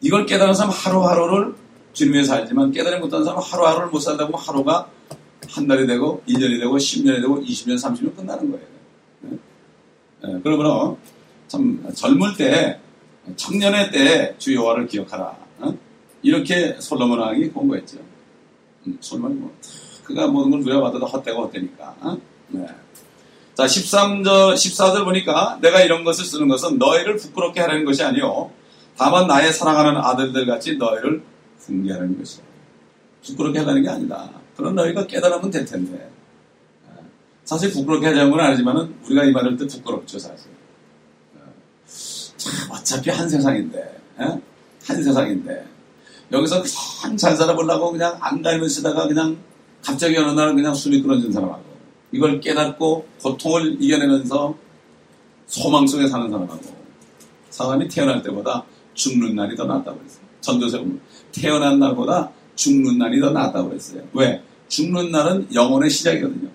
이걸 0.00 0.24
깨달은 0.26 0.54
사람 0.54 0.70
하루하루를 0.72 1.54
주님에 1.92 2.24
살지만 2.24 2.72
깨달음 2.72 3.00
못하는 3.00 3.24
사람은 3.24 3.44
하루하루를 3.44 3.88
못 3.88 4.00
보면 4.04 4.32
하루가 4.34 4.88
한 5.50 5.66
달이 5.66 5.86
되고 5.86 6.22
1년이 6.26 6.60
되고 6.60 6.76
10년이 6.76 7.20
되고 7.20 7.40
20년, 7.42 7.74
30년 7.76 8.16
끝나는 8.16 8.50
거예요. 8.50 8.66
네? 9.22 9.38
네, 10.24 10.40
그러므로 10.42 10.96
참 11.48 11.84
젊을 11.94 12.36
때 12.36 12.78
청년의 13.36 13.90
때 13.90 14.34
주 14.38 14.54
여호와를 14.54 14.86
기억하라. 14.86 15.36
어? 15.60 15.74
이렇게 16.22 16.76
솔로몬 16.80 17.18
왕이 17.18 17.48
공부했죠. 17.48 17.98
음, 18.86 18.96
솔로몬이 19.00 19.34
뭐 19.34 19.52
그가 20.04 20.26
모든 20.28 20.50
걸 20.52 20.60
누려받아도 20.60 21.04
헛되고 21.06 21.42
헛되니까. 21.44 21.96
어? 22.00 22.16
네. 22.48 22.66
자, 23.54 23.66
13절, 23.66 24.54
14절 24.54 25.04
보니까 25.04 25.58
내가 25.60 25.82
이런 25.82 26.04
것을 26.04 26.24
쓰는 26.24 26.48
것은 26.48 26.78
너희를 26.78 27.16
부끄럽게 27.16 27.60
하려는 27.60 27.84
것이 27.84 28.02
아니요. 28.02 28.50
다만 28.96 29.26
나의 29.26 29.52
사랑하는 29.52 29.96
아들들 29.96 30.46
같이 30.46 30.76
너희를 30.76 31.22
훈계하는 31.58 32.18
것이야. 32.18 32.44
부끄럽게 33.24 33.58
하려는 33.58 33.82
게 33.82 33.90
아니다. 33.90 34.30
그런 34.56 34.74
너희가 34.74 35.06
깨달으면 35.06 35.50
될 35.50 35.64
텐데. 35.66 35.92
네. 35.92 37.02
사실 37.44 37.70
부끄럽게 37.72 38.06
하자는 38.06 38.30
건 38.30 38.40
아니지만은 38.40 38.94
우리가 39.04 39.24
이 39.24 39.32
말할 39.32 39.56
때 39.56 39.66
부끄럽죠, 39.66 40.18
사실. 40.18 40.50
참, 42.36 42.52
어차피 42.72 43.10
한 43.10 43.28
세상인데, 43.28 43.78
에? 43.78 44.24
예? 44.24 44.40
한 44.86 45.02
세상인데, 45.02 45.66
여기서 46.32 46.62
그냥 46.62 47.16
잘 47.16 47.36
살아보려고 47.36 47.92
그냥 47.92 48.16
안 48.20 48.42
갈면 48.42 48.68
쓰다가 48.68 49.06
그냥 49.06 49.36
갑자기 49.84 50.16
어느 50.16 50.30
날 50.32 50.54
그냥 50.54 50.74
숨이 50.74 51.02
끊어진 51.02 51.30
사람하고, 51.30 51.71
이걸 52.12 52.40
깨닫고 52.40 53.06
고통을 53.22 53.76
이겨내면서 53.80 54.54
소망 55.46 55.86
속에 55.86 56.06
사는 56.06 56.30
사람하고, 56.30 56.60
사람이 57.50 57.88
태어날 57.88 58.22
때보다 58.22 58.64
죽는 58.94 59.34
날이 59.34 59.56
더 59.56 59.64
낫다고 59.64 59.98
그랬어요. 59.98 60.22
전도서 60.40 60.78
보면, 60.78 61.00
태어난 61.32 61.78
날보다 61.78 62.30
죽는 62.54 62.98
날이 62.98 63.20
더 63.20 63.30
낫다고 63.30 63.70
그랬어요. 63.70 64.02
왜? 64.12 64.42
죽는 64.68 65.10
날은 65.10 65.48
영혼의 65.54 65.90
시작이거든요. 65.90 66.48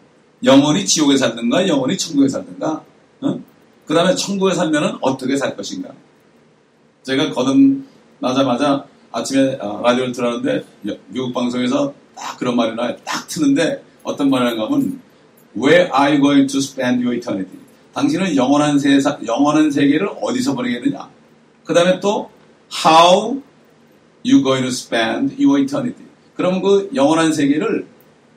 영혼이 0.44 0.86
지옥에 0.86 1.18
살든가, 1.18 1.68
영혼이 1.68 1.98
천국에 1.98 2.30
살든가, 2.30 2.84
어? 3.22 3.40
그 3.86 3.94
다음에 3.94 4.14
천국에 4.16 4.54
살면은 4.54 4.98
어떻게 5.02 5.38
살 5.38 5.56
것인가. 5.56 5.90
제가 7.04 7.32
거듭나자마자 7.32 8.86
아침에 9.12 9.58
아, 9.62 9.80
라디오를 9.82 10.12
들었는데 10.12 10.66
미국 11.08 11.34
방송에서 11.34 11.94
딱 12.16 12.38
그런 12.38 12.56
말이 12.56 12.76
나요. 12.76 12.96
딱 13.06 13.28
트는데 13.28 13.82
어떤 14.04 14.30
말을 14.30 14.60
하면 14.60 15.00
Where 15.58 15.90
are 15.94 16.14
you 16.14 16.22
going 16.22 16.48
to 16.52 16.60
spend 16.60 17.02
your 17.02 17.16
eternity? 17.18 17.58
당신은 17.94 18.36
영원한 18.36 18.78
세상, 18.78 19.18
영원한 19.26 19.72
세계를 19.72 20.10
어디서 20.22 20.54
보내겠느냐? 20.54 21.10
그 21.64 21.74
다음에 21.74 22.00
또 22.00 22.30
How 22.86 23.42
you 24.26 24.44
going 24.44 24.62
to 24.62 24.70
spend 24.70 25.36
your 25.44 25.60
eternity? 25.60 26.06
그러면 26.36 26.62
그 26.62 26.90
영원한 26.94 27.34
세계를 27.34 27.88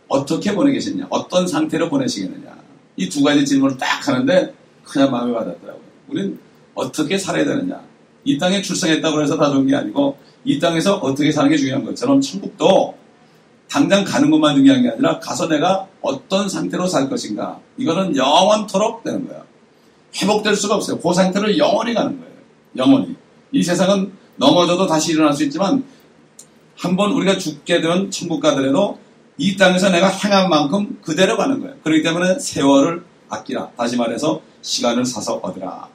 어떻게 0.09 0.55
보내겠느냐? 0.55 1.07
어떤 1.11 1.47
상태로 1.47 1.91
보내시겠느냐? 1.91 2.59
이 2.97 3.09
두 3.09 3.23
가지 3.23 3.45
질문을 3.45 3.77
딱 3.77 4.07
하는데 4.09 4.55
그냥 4.85 5.11
마음에 5.11 5.33
와닿더라고요. 5.33 5.83
우린 6.09 6.39
어떻게 6.75 7.19
살아야 7.19 7.45
되느냐. 7.45 7.81
이 8.25 8.39
땅에 8.39 8.61
출생했다고 8.62 9.23
해서 9.23 9.37
다 9.37 9.50
좋은 9.50 9.67
게 9.67 9.75
아니고 9.75 10.17
이 10.45 10.59
땅에서 10.59 10.97
어떻게 10.97 11.31
사는 11.33 11.50
게 11.50 11.57
중요한 11.57 11.85
것처럼 11.85 12.21
천국도 12.21 12.95
당장 13.71 14.05
가는 14.05 14.31
것만 14.31 14.57
중요한 14.57 14.83
게 14.83 14.91
아니라 14.91 15.21
가서 15.21 15.47
내가 15.47 15.87
어떤 16.03 16.49
상태로 16.49 16.89
살 16.89 17.09
것인가. 17.09 17.61
이거는 17.77 18.17
영원토록 18.17 19.05
되는 19.05 19.29
거야. 19.29 19.45
회복될 20.21 20.57
수가 20.57 20.75
없어요. 20.75 20.99
그 20.99 21.15
상태로 21.15 21.57
영원히 21.57 21.95
가는 21.95 22.19
거예요. 22.19 22.33
영원히. 22.77 23.15
이 23.53 23.62
세상은 23.62 24.12
넘어져도 24.37 24.87
다시 24.89 25.12
일어날 25.12 25.35
수 25.35 25.45
있지만 25.45 25.85
한번 26.77 27.12
우리가 27.12 27.39
죽게 27.39 27.81
되면 27.81 28.11
천국 28.11 28.41
가더라도 28.41 28.99
이 29.39 29.57
땅에서 29.57 29.91
내가 29.91 30.09
행한 30.09 30.50
만큼 30.50 30.99
그대로 31.03 31.37
가는 31.37 31.61
거예요. 31.61 31.77
그렇기 31.85 32.03
때문에 32.03 32.41
세월을 32.41 33.05
아끼라. 33.29 33.71
다시 33.77 33.97
말해서 33.97 34.41
시간을 34.62 35.05
사서 35.05 35.35
얻으라. 35.37 35.89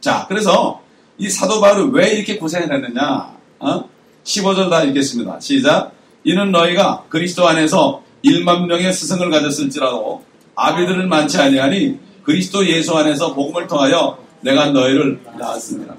자, 0.00 0.26
그래서 0.28 0.82
이 1.16 1.30
사도 1.30 1.60
바울은 1.60 1.92
왜 1.92 2.12
이렇게 2.12 2.36
고생을 2.36 2.70
했느냐? 2.70 3.34
어? 3.60 3.88
15절 4.24 4.68
다 4.68 4.82
읽겠습니다. 4.82 5.40
시작. 5.40 5.92
이는 6.24 6.50
너희가 6.50 7.04
그리스도 7.08 7.46
안에서 7.46 8.02
1만 8.24 8.66
명의 8.66 8.92
스승을 8.92 9.30
가졌을지라도 9.30 10.24
아비들은 10.54 11.08
많지 11.08 11.38
아니하니 11.38 11.98
그리스도 12.22 12.66
예수 12.66 12.96
안에서 12.96 13.34
복음을 13.34 13.66
통하여 13.66 14.18
내가 14.40 14.70
너희를 14.70 15.20
낳았습니다. 15.38 15.94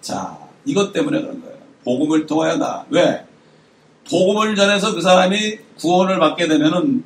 자, 0.00 0.36
이것 0.64 0.92
때문에 0.92 1.20
그런 1.20 1.40
거예요. 1.40 1.56
복음을 1.84 2.26
통하여 2.26 2.56
나. 2.56 2.84
왜? 2.90 3.24
복음을 4.08 4.54
전해서 4.54 4.94
그 4.94 5.00
사람이 5.00 5.58
구원을 5.78 6.18
받게 6.18 6.48
되면은 6.48 7.04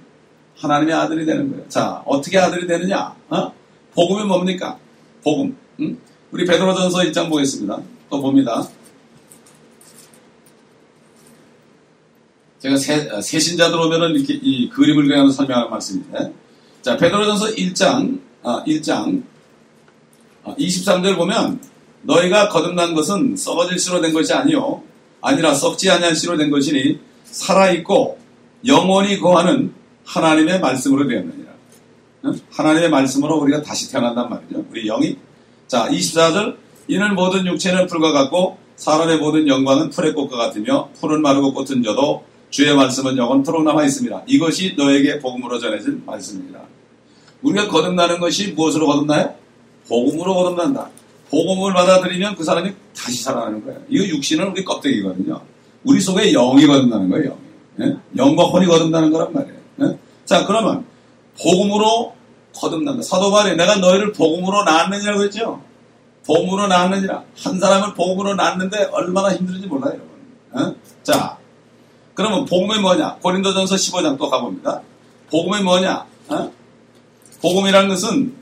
하나님의 0.57 0.95
아들이 0.95 1.27
되는 1.27 1.51
거예요. 1.51 1.69
자, 1.69 2.03
어떻게 2.07 2.39
아들이 2.39 2.67
되느냐? 2.67 3.15
어? 3.29 3.53
복음이 3.95 4.25
뭡니까? 4.25 4.77
복음. 5.23 5.57
응? 5.81 5.99
우리 6.33 6.45
베드로전서 6.45 6.99
1장 7.01 7.29
보겠습니다. 7.29 7.79
또 8.11 8.21
봅니다. 8.21 8.67
제가 12.67 12.77
새, 12.77 13.09
어, 13.11 13.21
신자들 13.21 13.79
오면은 13.79 14.17
이렇게 14.17 14.35
이 14.43 14.69
그림을 14.71 15.07
그냥 15.07 15.31
설명하는 15.31 15.71
말씀인데. 15.71 16.33
자, 16.83 16.97
베드로전서 16.97 17.55
1장, 17.55 18.19
아, 18.43 18.65
1장, 18.67 19.23
아, 20.45 20.55
23절 20.59 21.17
보면, 21.17 21.61
너희가 22.03 22.49
거듭난 22.49 22.95
것은 22.95 23.37
썩어질 23.37 23.79
씨로 23.79 24.01
된 24.01 24.13
것이 24.13 24.33
아니요. 24.33 24.83
아니라 25.21 25.55
썩지 25.55 25.91
아니한 25.91 26.15
씨로 26.15 26.37
된 26.37 26.51
것이니, 26.51 26.99
살아있고, 27.25 28.19
영원히 28.67 29.19
거하는 29.19 29.73
하나님의 30.05 30.61
말씀으로 30.61 31.07
되었느니라. 31.07 31.47
하나님의 32.51 32.91
말씀으로 32.91 33.37
우리가 33.37 33.63
다시 33.63 33.91
태어난단 33.91 34.29
말이죠. 34.29 34.65
우리 34.71 34.87
영이. 34.87 35.17
자, 35.69 35.89
24절. 35.89 36.57
이는 36.89 37.15
모든 37.15 37.47
육체는 37.47 37.87
풀과 37.89 38.13
같고 38.13 38.59
사람의 38.77 39.19
모든 39.19 39.49
영광은 39.49 39.91
풀의 39.91 40.15
꽃과 40.15 40.37
같으며 40.37 40.89
풀은 41.01 41.21
마르고 41.21 41.53
꽃은 41.53 41.83
져도 41.83 42.25
주의 42.57 42.75
말씀은 42.75 43.19
영원토록 43.19 43.65
남아 43.65 43.85
있습니다. 43.85 44.23
이것이 44.27 44.77
너에게 44.79 45.19
복음으로 45.19 45.59
전해진 45.59 46.03
말씀입니다. 46.07 46.61
우리가 47.43 47.69
거듭나는 47.69 48.19
것이 48.19 48.53
무엇으로 48.53 48.87
거듭나요? 48.87 49.35
복음으로 49.87 50.35
거듭난다. 50.35 50.89
복음을 51.29 51.75
받아들이면 51.75 52.35
그 52.35 52.45
사람이 52.45 52.73
다시 52.97 53.23
살아나는 53.23 53.63
거예요. 53.63 53.83
이거 53.91 54.07
육신은 54.07 54.53
우리 54.53 54.65
껍데기거든요. 54.65 55.43
우리 55.85 56.01
속에 56.01 56.33
영이 56.33 56.67
거듭나는 56.67 57.11
거예요. 57.11 57.37
영이. 57.77 57.91
예? 57.91 57.97
영과 58.17 58.45
혼이 58.45 58.65
거듭나는 58.65 59.13
거란 59.13 59.35
말이에요. 59.35 59.59
예? 59.83 59.99
자, 60.25 60.47
그러면 60.47 60.87
복음으로 61.39 62.15
거듭난다. 62.55 63.03
사도 63.03 63.31
바울이 63.33 63.55
내가 63.57 63.77
너희를 63.77 64.15
복음으로 64.15 64.65
낳았느냐고 64.65 65.25
했죠. 65.25 65.63
복음으로 66.27 66.69
낳았느니라. 66.69 67.23
한 67.37 67.61
사람을 67.61 67.93
복음으로 67.93 68.35
낳았는데 68.35 68.85
얼마나 68.93 69.35
힘든지 69.35 69.67
몰라요, 69.67 70.01
여러분. 70.55 70.71
어? 70.71 70.75
자, 71.03 71.36
그러면 72.17 72.47
복음이 72.47 72.81
뭐냐? 72.81 73.17
고린도전서 73.17 73.75
15장 73.77 74.19
또 74.19 74.31
가봅니다. 74.31 74.81
복음이 75.31 75.63
뭐냐? 75.63 76.07
어? 76.29 76.53
복음이라는 77.43 77.89
것은 77.91 78.35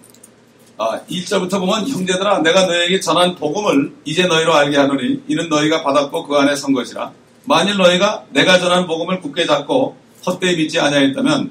어, 0.79 1.05
1절부터 1.07 1.59
보면 1.59 1.89
형제들아 1.89 2.39
내가 2.43 2.67
너에게 2.67 3.01
전한 3.01 3.35
복음을 3.35 3.93
이제 4.05 4.27
너희로 4.27 4.55
알게 4.55 4.77
하노니 4.77 5.25
이는 5.27 5.49
너희가 5.49 5.83
받았고 5.83 6.25
그 6.27 6.37
안에 6.37 6.55
선 6.55 6.73
것이라 6.73 7.13
만일 7.45 7.77
너희가 7.77 8.25
내가 8.31 8.59
전한 8.59 8.87
복음을 8.87 9.21
굳게 9.21 9.45
잡고 9.45 9.97
헛되이 10.25 10.57
믿지 10.57 10.79
아니하였다면 10.79 11.51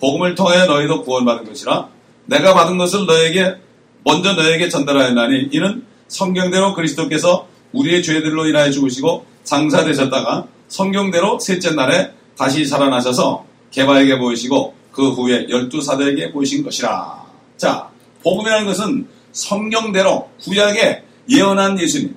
복음을 0.00 0.34
통해 0.34 0.64
너희도 0.64 1.02
구원받은 1.02 1.44
것이라 1.48 1.88
내가 2.26 2.54
받은 2.54 2.78
것을 2.78 3.04
너에게 3.04 3.56
먼저 4.04 4.32
너에게 4.32 4.70
전달하였나니 4.70 5.50
이는 5.52 5.84
성경대로 6.08 6.72
그리스도께서 6.74 7.46
우리의 7.72 8.02
죄들로 8.02 8.46
인하여 8.46 8.70
죽으시고 8.70 9.26
장사되셨다가 9.44 10.46
성경대로 10.68 11.38
셋째 11.40 11.72
날에 11.72 12.12
다시 12.36 12.64
살아나셔서 12.64 13.44
개바에게 13.70 14.18
보이시고 14.18 14.74
그 14.92 15.10
후에 15.12 15.48
열두 15.48 15.80
사도에게 15.80 16.32
보이신 16.32 16.62
것이라. 16.62 17.24
자, 17.56 17.88
복음이라는 18.22 18.66
것은 18.66 19.08
성경대로 19.32 20.28
구약에 20.40 21.02
예언한 21.30 21.78
예수님, 21.78 22.16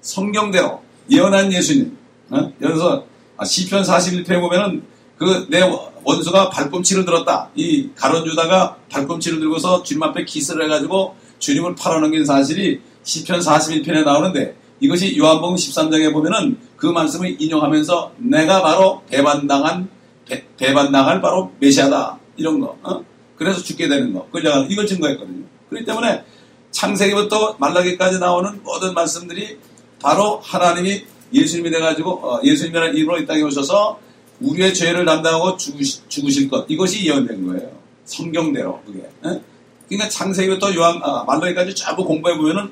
성경대로 0.00 0.80
예언한 1.10 1.52
예수님. 1.52 1.96
어? 2.30 2.52
여기서 2.60 3.04
아, 3.36 3.44
시편 3.44 3.82
41편에 3.82 4.40
보면은 4.40 4.82
그 5.16 5.46
내 5.50 5.62
원수가 6.04 6.48
발꿈치를 6.50 7.04
들었다. 7.04 7.50
이 7.54 7.90
가론 7.94 8.26
유다가 8.26 8.76
발꿈치를 8.88 9.40
들고서 9.40 9.82
주님 9.82 10.02
앞에 10.04 10.24
기스를 10.24 10.64
해가지고 10.64 11.16
주님을 11.38 11.74
팔아넘긴 11.74 12.24
사실이 12.24 12.80
시편 13.02 13.40
41편에 13.40 14.04
나오는데 14.04 14.56
이것이 14.80 15.18
요한복음 15.18 15.56
13장에 15.56 16.12
보면은 16.12 16.58
그 16.76 16.86
말씀을 16.86 17.40
인용하면서 17.40 18.12
내가 18.18 18.62
바로 18.62 19.02
배반당한 19.08 19.88
배, 20.26 20.74
반당할 20.74 21.20
바로 21.20 21.52
메시아다 21.58 22.18
이런 22.36 22.60
거. 22.60 22.76
어? 22.82 23.04
그래서 23.36 23.62
죽게 23.62 23.88
되는 23.88 24.12
거. 24.12 24.28
끌려가는 24.30 24.70
이걸 24.70 24.86
증거했거든요. 24.86 25.44
그렇기 25.68 25.86
때문에 25.86 26.24
창세기부터 26.70 27.56
말라기까지 27.58 28.18
나오는 28.18 28.60
모든 28.62 28.94
말씀들이 28.94 29.58
바로 30.00 30.38
하나님이 30.42 31.04
예수님이 31.32 31.70
돼가지고 31.70 32.10
어, 32.10 32.40
예수님이라는 32.44 32.94
이름으로 32.94 33.18
이 33.18 33.26
땅에 33.26 33.42
오셔서 33.42 33.98
우리의 34.40 34.72
죄를 34.74 35.04
담당하고 35.04 35.56
죽으시, 35.56 36.06
죽으실 36.08 36.48
것 36.48 36.66
이것이 36.68 37.06
예언된 37.06 37.46
거예요. 37.46 37.70
성경대로 38.04 38.80
그게. 38.86 39.00
에? 39.00 39.40
그러니까 39.88 40.08
창세기부터 40.08 40.74
요한 40.74 41.00
아, 41.02 41.24
말라기까지 41.24 41.74
전부 41.74 42.04
공부해 42.04 42.36
보면은 42.36 42.64
아 42.64 42.70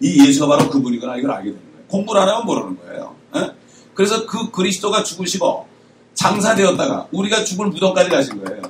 이 0.00 0.26
예수가 0.26 0.46
바로 0.46 0.70
그분이구나 0.70 1.16
이걸 1.16 1.30
알게 1.32 1.50
되는 1.50 1.72
거예요. 1.72 1.86
공부를 1.88 2.22
안 2.22 2.28
하면 2.28 2.46
모르는 2.46 2.76
거예요. 2.78 3.14
에? 3.36 3.50
그래서 3.94 4.26
그 4.26 4.50
그리스도가 4.50 5.02
죽으시고 5.04 5.66
장사되었다가 6.14 7.08
우리가 7.12 7.44
죽을 7.44 7.66
무덤까지 7.68 8.10
가신 8.10 8.42
거예요. 8.44 8.62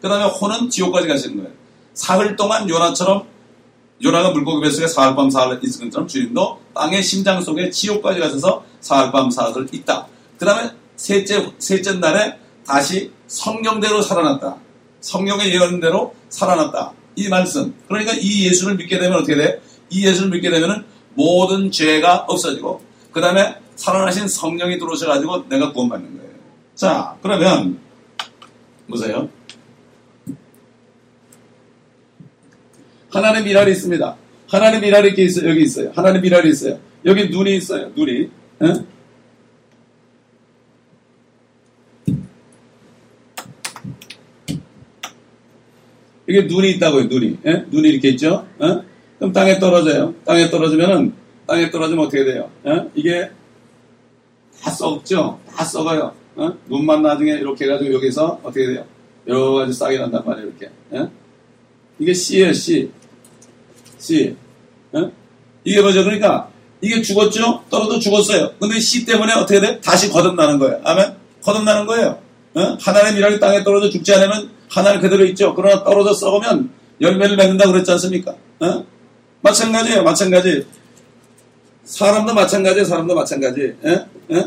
그 0.00 0.08
다음에 0.08 0.24
혼은 0.24 0.70
지옥까지 0.70 1.08
가시는 1.08 1.36
거예요. 1.38 1.50
사흘 1.94 2.36
동안 2.36 2.68
요나처럼 2.68 3.24
요나가 4.02 4.30
물고기 4.30 4.62
뱃속에 4.62 4.86
사흘 4.86 5.14
밤 5.14 5.28
사흘 5.28 5.60
있은 5.62 5.86
것처럼 5.86 6.08
주님도 6.08 6.60
땅의 6.74 7.02
심장 7.02 7.42
속에 7.42 7.70
지옥까지 7.70 8.20
가셔서 8.20 8.64
사흘 8.80 9.12
밤 9.12 9.30
사흘 9.30 9.68
있다. 9.70 10.06
그 10.38 10.46
다음에 10.46 10.70
셋째, 10.96 11.52
셋째 11.58 11.94
날에 11.94 12.38
다시 12.66 13.10
성령대로 13.26 14.00
살아났다. 14.00 14.56
성령의 15.00 15.52
예언대로 15.52 16.14
살아났다. 16.28 16.92
이 17.16 17.28
말씀. 17.28 17.74
그러니까 17.88 18.12
이 18.14 18.46
예수를 18.46 18.76
믿게 18.76 18.98
되면 18.98 19.18
어떻게 19.18 19.36
돼? 19.36 19.60
이 19.90 20.06
예수를 20.06 20.30
믿게 20.30 20.50
되면 20.50 20.84
모든 21.14 21.70
죄가 21.70 22.24
없어지고 22.28 22.80
그 23.12 23.20
다음에 23.20 23.56
살아나신 23.74 24.28
성령이 24.28 24.78
들어오셔가지고 24.78 25.48
내가 25.48 25.72
구원받는 25.72 26.16
거예요. 26.16 26.30
자, 26.74 27.16
그러면 27.22 27.78
보세요. 28.88 29.28
하나님 33.10 33.44
미랄이 33.44 33.72
있습니다. 33.72 34.16
하나님 34.48 34.80
미랄이 34.80 35.08
이렇게 35.08 35.24
있어요. 35.24 35.50
여기 35.50 35.62
있어요. 35.62 35.92
하나님 35.94 36.22
미랄이 36.22 36.48
있어요. 36.50 36.78
여기 37.04 37.28
눈이 37.28 37.56
있어요. 37.56 37.90
눈이. 37.96 38.30
에? 38.62 38.84
이게 46.28 46.42
눈이 46.42 46.70
있다고요. 46.72 47.04
눈이. 47.04 47.38
에? 47.44 47.64
눈이 47.70 47.88
이렇게 47.88 48.10
있죠. 48.10 48.46
에? 48.62 48.89
그럼 49.20 49.34
땅에 49.34 49.58
떨어져요. 49.58 50.14
땅에 50.24 50.48
떨어지면은 50.50 51.12
땅에 51.46 51.70
떨어지면 51.70 52.06
어떻게 52.06 52.24
돼요? 52.24 52.50
에? 52.66 52.70
이게 52.94 53.30
다 54.62 54.70
썩죠. 54.70 55.38
다 55.54 55.62
썩어요. 55.62 56.14
어? 56.36 56.52
눈만 56.68 57.02
나중에 57.02 57.32
이렇게 57.32 57.66
해가지고 57.66 57.92
여기서 57.94 58.40
어떻게 58.42 58.66
돼요? 58.66 58.84
여러 59.28 59.52
가지 59.52 59.74
싹이 59.74 59.98
난단 59.98 60.22
말이에요. 60.24 60.48
이렇게. 60.48 60.66
에? 60.94 61.06
이게. 61.98 62.14
C. 62.14 62.90
C. 63.98 64.36
어? 64.92 65.12
이게 65.64 65.82
뭐죠? 65.82 66.02
그러니까 66.02 66.48
이게 66.80 67.02
죽었죠? 67.02 67.64
떨어져 67.68 67.98
죽었어요. 67.98 68.52
근데 68.58 68.80
C 68.80 69.04
때문에 69.04 69.34
어떻게 69.34 69.60
돼? 69.60 69.78
다시 69.82 70.08
거듭나는 70.10 70.58
거예요. 70.58 70.80
아멘? 70.82 71.14
거듭나는 71.42 71.84
거예요. 71.84 72.18
어? 72.54 72.78
하나의 72.80 73.14
미랄이 73.14 73.38
땅에 73.38 73.62
떨어져 73.64 73.90
죽지 73.90 74.14
않으면 74.14 74.50
하나는 74.70 74.98
그대로 74.98 75.26
있죠. 75.26 75.54
그러나 75.54 75.84
떨어져 75.84 76.14
썩으면 76.14 76.70
열매를 77.02 77.36
맺는다 77.36 77.70
그랬지 77.70 77.90
않습니까? 77.90 78.34
어? 79.40 79.48
마찬가지예요. 79.48 80.02
마찬가지. 80.02 80.66
사람도 81.84 82.34
마찬가지예요. 82.34 82.84
사람도 82.84 83.14
마찬가지. 83.14 83.74
에? 83.84 83.90
에? 84.36 84.44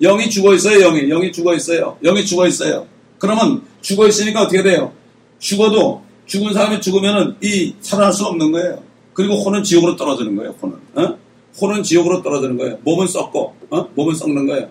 영이 0.00 0.28
죽어 0.30 0.54
있어요. 0.54 0.80
영이. 0.80 1.08
영이 1.08 1.32
죽어 1.32 1.54
있어요. 1.54 1.96
영이 2.02 2.24
죽어 2.26 2.46
있어요. 2.46 2.86
그러면 3.18 3.62
죽어 3.80 4.06
있으니까 4.08 4.42
어떻게 4.42 4.62
돼요? 4.62 4.92
죽어도 5.38 6.02
죽은 6.26 6.52
사람이 6.52 6.80
죽으면은 6.80 7.36
이 7.40 7.74
살아날 7.80 8.12
수 8.12 8.24
없는 8.24 8.52
거예요. 8.52 8.82
그리고 9.14 9.34
혼은 9.36 9.62
지옥으로 9.62 9.96
떨어지는 9.96 10.36
거예요. 10.36 10.54
혼은. 10.60 10.76
어? 10.94 11.18
혼은 11.60 11.82
지옥으로 11.82 12.22
떨어지는 12.22 12.56
거예요. 12.56 12.78
몸은 12.82 13.06
썩고, 13.06 13.54
어? 13.70 13.88
몸은 13.94 14.14
썩는 14.14 14.46
거예요. 14.46 14.68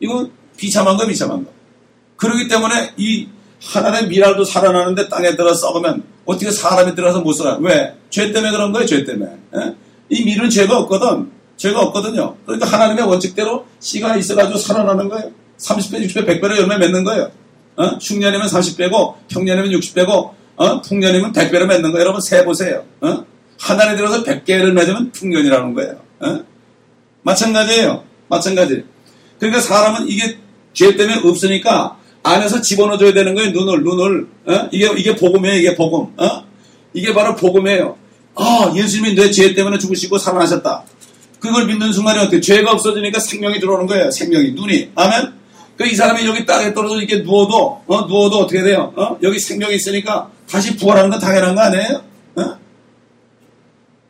이건 0.00 0.30
비참한 0.56 0.96
거, 0.96 1.06
비참한 1.06 1.44
거. 1.44 1.50
그렇기 2.16 2.48
때문에 2.48 2.92
이 2.96 3.26
하나의 3.62 4.08
미랄도 4.08 4.44
살아나는데 4.44 5.08
땅에 5.08 5.34
들어 5.34 5.52
썩으면 5.52 6.02
어떻게 6.30 6.50
사람이 6.50 6.94
들어서 6.94 7.20
못 7.20 7.32
살아? 7.32 7.58
왜? 7.60 7.92
죄 8.08 8.32
때문에 8.32 8.52
그런 8.52 8.72
거예요, 8.72 8.86
죄 8.86 9.04
때문에. 9.04 9.30
어? 9.52 9.74
이 10.08 10.24
밀은 10.24 10.48
죄가 10.48 10.78
없거든. 10.78 11.30
죄가 11.56 11.80
없거든요. 11.82 12.36
그러니까 12.46 12.66
하나님의 12.66 13.04
원칙대로 13.04 13.66
씨가 13.80 14.16
있어가지고 14.16 14.58
살아나는 14.58 15.08
거예요. 15.08 15.30
30배, 15.58 16.06
60배, 16.06 16.26
100배로 16.26 16.56
열매 16.56 16.78
맺는 16.78 17.04
거예요. 17.04 17.30
어? 17.76 17.84
흉년이면 18.00 18.46
30배고, 18.46 19.14
평년이면 19.28 19.70
60배고, 19.80 20.30
어? 20.56 20.82
풍년이면 20.82 21.32
100배로 21.32 21.66
맺는 21.66 21.92
거예요. 21.92 22.00
여러분, 22.00 22.20
세 22.20 22.44
보세요. 22.44 22.84
어? 23.00 23.24
한 23.58 23.76
달에 23.76 23.96
들어서 23.96 24.22
100개를 24.22 24.72
맺으면 24.72 25.12
풍년이라는 25.12 25.74
거예요. 25.74 26.00
어? 26.20 26.40
마찬가지예요. 27.22 28.04
마찬가지. 28.28 28.84
그러니까 29.38 29.60
사람은 29.60 30.08
이게 30.08 30.38
죄 30.72 30.96
때문에 30.96 31.20
없으니까 31.28 31.98
안에서 32.22 32.60
집어넣어줘야 32.60 33.12
되는 33.14 33.34
거예요. 33.34 33.50
눈을, 33.52 33.82
눈을. 33.82 34.26
어? 34.46 34.68
이게, 34.72 34.90
이게 34.96 35.16
복음이에요. 35.16 35.56
이게 35.56 35.74
복음. 35.76 36.12
어? 36.18 36.44
이게 36.92 37.14
바로 37.14 37.34
복음이에요. 37.36 37.96
아, 38.36 38.72
예수님이 38.74 39.14
내 39.14 39.30
죄 39.30 39.54
때문에 39.54 39.78
죽으시고 39.78 40.18
살아나셨다. 40.18 40.84
그걸 41.40 41.66
믿는 41.66 41.92
순간에 41.92 42.20
어떻게 42.20 42.40
죄가 42.40 42.72
없어지니까 42.72 43.18
생명이 43.18 43.60
들어오는 43.60 43.86
거예요. 43.86 44.10
생명이 44.10 44.52
눈이 44.52 44.90
아멘. 44.94 45.32
그이 45.78 45.94
사람이 45.94 46.26
여기 46.26 46.44
땅에 46.44 46.74
떨어져 46.74 46.96
이렇게 46.96 47.18
누워도 47.22 47.82
어? 47.86 48.00
누워도 48.06 48.40
어떻게 48.40 48.62
돼요? 48.62 48.92
어? 48.96 49.16
여기 49.22 49.38
생명이 49.38 49.74
있으니까 49.76 50.28
다시 50.48 50.76
부활하는 50.76 51.08
건 51.08 51.18
당연한 51.18 51.54
거 51.54 51.62
아니에요? 51.62 52.02
어? 52.36 52.58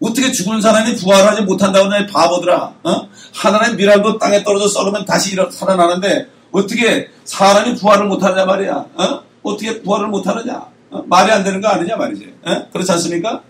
어떻게 0.00 0.32
죽은 0.32 0.60
사람이 0.60 0.96
부활하지 0.96 1.42
못한다고 1.42 1.88
하냐 1.90 2.06
바보들아. 2.06 2.74
어? 2.82 3.08
하나님의 3.34 3.76
미랄도 3.76 4.18
땅에 4.18 4.42
떨어져 4.42 4.66
썩으면 4.66 5.04
다시 5.04 5.32
일어, 5.34 5.48
살아나는데 5.50 6.26
어떻게 6.52 7.08
사람이 7.24 7.76
부활을 7.76 8.06
못하냐 8.06 8.44
말이야. 8.44 8.72
어? 8.72 9.22
어떻게 9.42 9.82
부활을 9.82 10.08
못하느냐. 10.08 10.66
어? 10.90 11.04
말이 11.06 11.30
안 11.30 11.44
되는 11.44 11.60
거 11.60 11.68
아니냐 11.68 11.96
말이지. 11.96 12.34
어? 12.42 12.66
그렇지 12.72 12.92
않습니까? 12.92 13.42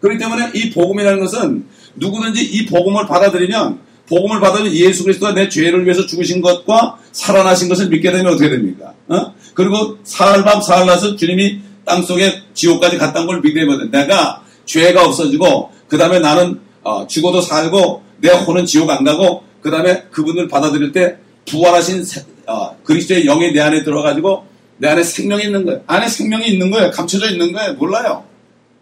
그렇기 0.00 0.18
때문에 0.18 0.50
이 0.54 0.70
복음이라는 0.70 1.20
것은 1.20 1.66
누구든지 1.96 2.44
이 2.44 2.66
복음을 2.66 3.06
받아들이면 3.06 3.80
복음을 4.08 4.40
받으면 4.40 4.72
예수 4.72 5.02
그리스도가 5.04 5.32
내 5.32 5.48
죄를 5.48 5.84
위해서 5.84 6.06
죽으신 6.06 6.40
것과 6.40 6.98
살아나신 7.12 7.68
것을 7.68 7.88
믿게 7.88 8.12
되면 8.12 8.32
어떻게 8.32 8.48
됩니까? 8.50 8.92
어? 9.08 9.34
그리고 9.54 9.98
사흘밤 10.04 10.60
사흘나서 10.62 11.16
주님이 11.16 11.60
땅속에 11.84 12.42
지옥까지 12.54 12.98
갔다는 12.98 13.26
걸 13.26 13.40
믿게 13.40 13.60
되면 13.60 13.90
내가 13.90 14.42
죄가 14.64 15.04
없어지고 15.04 15.70
그 15.88 15.98
다음에 15.98 16.18
나는 16.18 16.60
어, 16.82 17.06
죽어도 17.06 17.40
살고 17.40 18.02
내 18.18 18.30
혼은 18.30 18.66
지옥 18.66 18.90
안 18.90 19.04
가고 19.04 19.44
그 19.60 19.70
다음에 19.70 20.04
그분을 20.10 20.48
받아들일 20.48 20.92
때 20.92 21.16
부활하신 21.48 22.04
어, 22.46 22.76
그리스도의 22.84 23.24
영이 23.24 23.52
내 23.52 23.60
안에 23.60 23.82
들어가지고 23.82 24.46
내 24.78 24.88
안에 24.88 25.02
생명이 25.02 25.44
있는 25.44 25.64
거예요. 25.64 25.82
안에 25.86 26.08
생명이 26.08 26.46
있는 26.46 26.70
거예요. 26.70 26.90
감춰져 26.90 27.30
있는 27.30 27.52
거예요. 27.52 27.74
몰라요. 27.74 28.24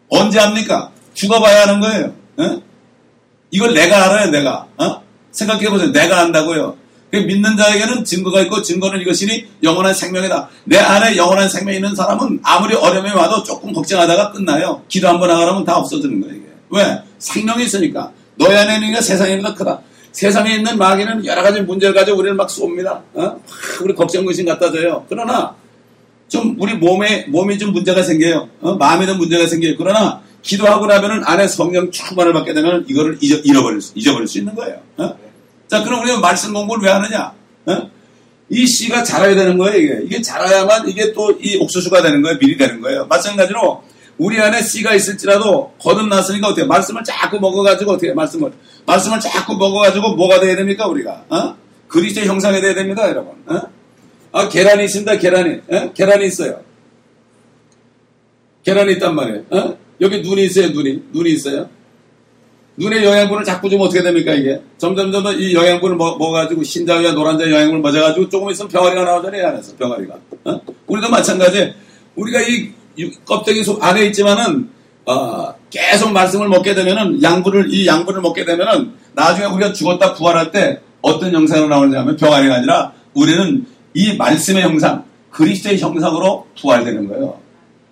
언제 0.09 0.39
합니까? 0.39 0.91
죽어봐야 1.15 1.63
하는 1.63 1.81
거예요. 1.81 2.13
어? 2.37 2.63
이걸 3.51 3.73
내가 3.73 4.05
알아요, 4.05 4.31
내가. 4.31 4.67
어? 4.77 5.03
생각해보세요. 5.31 5.93
내가 5.93 6.21
안다고요. 6.21 6.77
믿는 7.13 7.57
자에게는 7.57 8.05
증거가 8.05 8.41
있고 8.43 8.61
증거는 8.61 9.01
이것이니 9.01 9.47
영원한 9.63 9.95
생명이다. 9.95 10.49
내 10.65 10.79
안에 10.79 11.17
영원한 11.17 11.49
생명이 11.49 11.77
있는 11.77 11.95
사람은 11.95 12.41
아무리 12.43 12.75
어려움이 12.75 13.11
와도 13.11 13.45
조금 13.45 13.73
걱정하다가 13.73 14.33
끝나요. 14.33 14.83
기도 14.89 15.09
한번 15.09 15.31
하라면 15.31 15.65
다 15.65 15.77
없어지는 15.77 16.21
거예요. 16.21 16.35
이게. 16.35 16.45
왜? 16.71 16.99
생명이 17.19 17.65
있으니까. 17.65 18.11
너희 18.37 18.57
안에 18.57 18.75
있는 18.75 18.93
게 18.93 19.01
세상에 19.01 19.37
보다 19.37 19.55
크다. 19.55 19.81
세상에 20.15 20.55
있는 20.55 20.79
마귀는 20.79 21.27
여러 21.27 21.43
가지 21.43 21.61
문제를 21.61 21.93
가지고 21.93 22.19
우리를 22.19 22.37
막 22.37 22.49
쏩니다. 22.49 23.03
어? 23.15 23.41
우리 23.83 23.95
걱정 23.95 24.25
근심 24.25 24.47
갖다 24.47 24.71
줘요. 24.71 25.05
그러나 25.09 25.57
좀 26.29 26.57
우리 26.61 26.75
몸에 26.75 27.27
몸이 27.29 27.59
좀 27.59 27.73
문제가 27.73 28.03
생겨요. 28.03 28.49
어? 28.61 28.75
마음에도 28.77 29.17
문제가 29.17 29.47
생겨요. 29.49 29.75
그러나 29.77 30.23
기도하고 30.43 30.87
나면은 30.87 31.23
안에 31.25 31.49
성령 31.49 31.91
충만을 31.91 32.33
받게 32.33 32.55
되면 32.55 32.85
이거를 32.89 33.19
잊어, 33.21 33.37
잃어버릴 33.39 33.81
수, 33.81 33.93
잊어버릴 33.97 34.29
수 34.29 34.39
있는 34.39 34.55
거예요. 34.55 34.81
어? 34.99 35.17
자, 35.69 35.83
그럼 35.83 36.03
우리가 36.03 36.21
말씀 36.21 36.53
공부를 36.55 36.85
왜 36.85 36.91
하느냐? 36.91 37.33
어? 37.67 37.91
이 38.51 38.67
씨가 38.67 39.03
자라야 39.03 39.35
되는 39.35 39.59
거예요, 39.59 39.77
이게. 39.79 40.01
이게 40.05 40.23
자라야만 40.23 40.89
이게 40.89 41.13
또 41.13 41.33
이 41.41 41.57
옥수수가 41.57 42.03
되는 42.03 42.23
거예요. 42.23 42.39
밀이 42.41 42.57
되는 42.57 42.81
거예요. 42.81 43.07
마찬가지로 43.07 43.83
우리 44.19 44.41
안에 44.41 44.63
씨가 44.63 44.95
있을지라도 44.95 45.75
거듭났으니까 45.81 46.49
어떻게 46.49 46.65
말씀을 46.67 47.03
자꾸 47.05 47.41
먹어가지고 47.41 47.93
어떻게 47.93 48.13
말씀을 48.13 48.53
말씀을 48.87 49.19
자꾸 49.21 49.57
먹어가지고 49.57 50.15
뭐가 50.15 50.41
돼야 50.41 50.55
됩니까 50.57 50.87
우리가 50.87 51.25
어? 51.29 51.57
그리스도의 51.89 52.27
형상이 52.27 52.61
돼야 52.61 52.75
됩니다 52.75 53.09
여러분 53.09 53.33
어? 53.47 53.61
아 54.33 54.49
계란이 54.49 54.85
있습니다 54.85 55.19
계란이 55.19 55.61
어? 55.69 55.93
계란이 55.93 56.27
있어요 56.27 56.61
계란이 58.65 58.93
있단 58.95 59.15
말이에요 59.15 59.45
어? 59.51 59.79
여기 60.01 60.23
눈이 60.23 60.45
있어요 60.45 60.69
눈이 60.71 61.03
눈이 61.13 61.33
있어요 61.33 61.69
눈의 62.77 63.05
영양분을 63.05 63.45
자꾸 63.45 63.71
좀 63.71 63.81
어떻게 63.81 64.03
됩니까 64.03 64.33
이게 64.33 64.61
점점점 64.79 65.27
이 65.41 65.55
영양분을 65.55 65.97
먹, 65.97 66.21
어가지고 66.21 66.63
흰자위와 66.63 67.13
노란자위 67.13 67.53
영양분을 67.53 67.81
맞아가지고 67.81 68.29
조금 68.29 68.51
있으면 68.51 68.69
병아리가 68.69 69.05
나오잖아요 69.05 69.47
안에서 69.49 69.77
병아리가 69.77 70.15
어? 70.45 70.61
우리도 70.87 71.11
마찬가지 71.11 71.75
우리가 72.17 72.41
이 72.43 72.73
껍데기 73.25 73.63
속 73.65 73.83
안에 73.83 74.07
있지만은 74.07 74.71
어, 75.07 75.55
계속 75.71 76.13
말씀을 76.13 76.49
먹게 76.49 76.75
되면은 76.75 77.23
양분을 77.23 77.73
이 77.73 77.87
양분을 77.87 78.21
먹게 78.21 78.45
되면은 78.45 78.93
나중에 79.15 79.47
우리가 79.47 79.73
죽었다 79.73 80.15
부활할 80.15 80.51
때 80.51 80.81
어떤 81.03 81.33
형상으로 81.33 81.69
나오냐면 81.69 82.17
병아리가 82.17 82.57
아니라 82.57 82.93
우리는 83.13 83.67
이 83.93 84.17
말씀의 84.17 84.63
형상 84.63 85.05
그리스도의 85.31 85.79
형상으로 85.79 86.47
부활되는 86.61 87.09
거예요. 87.09 87.39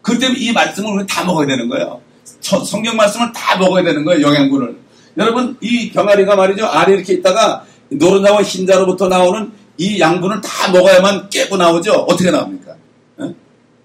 그때 0.01 0.29
이 0.37 0.53
말씀을 0.53 0.93
우리 0.93 1.07
다 1.07 1.25
먹어야 1.25 1.47
되는 1.47 1.69
거예요. 1.69 2.01
성경 2.41 2.97
말씀을 2.97 3.33
다 3.33 3.57
먹어야 3.59 3.83
되는 3.85 4.05
거예요. 4.05 4.27
영양분을. 4.27 4.77
여러분 5.19 5.57
이 5.61 5.91
병아리가 5.91 6.35
말이죠. 6.35 6.67
알이 6.67 6.95
이렇게 6.95 7.15
있다가 7.15 7.65
노른자와 7.91 8.43
흰자로부터 8.43 9.09
나오는 9.09 9.53
이 9.77 10.01
양분을 10.01 10.41
다 10.41 10.71
먹어야만 10.73 11.29
깨고 11.29 11.57
나오죠. 11.57 11.93
어떻게 12.09 12.31
나옵니까? 12.31 12.75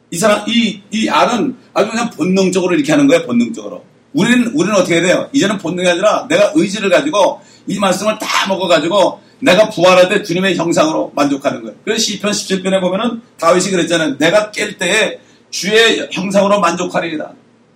이 0.10 0.18
사람, 0.18 0.44
이, 0.48 0.82
이 0.92 1.10
알은 1.10 1.56
아주 1.74 1.90
그냥 1.90 2.10
본능적으로 2.12 2.76
이렇게 2.76 2.92
하는 2.92 3.08
거예요, 3.08 3.26
본능적으로. 3.26 3.84
우리는, 4.14 4.48
우리는 4.54 4.76
어떻게 4.76 4.96
해야 4.96 5.04
돼요? 5.04 5.30
이제는 5.34 5.58
본능이 5.58 5.88
아니라 5.88 6.28
내가 6.30 6.52
의지를 6.56 6.90
가지고 6.90 7.42
이 7.68 7.78
말씀을 7.78 8.18
다 8.20 8.48
먹어가지고 8.48 9.22
내가 9.40 9.70
부활할 9.70 10.10
때 10.10 10.24
주님의 10.24 10.56
형상으로 10.56 11.12
만족하는 11.16 11.62
거예요. 11.62 11.76
그래서 11.84 12.02
시편 12.02 12.32
17편에 12.32 12.82
보면은 12.82 13.22
다윗이 13.40 13.70
그랬잖아요. 13.72 14.18
내가 14.18 14.52
깰 14.52 14.78
때에 14.80 15.20
주의 15.50 16.08
형상으로 16.12 16.60
만족하리이다. 16.60 17.34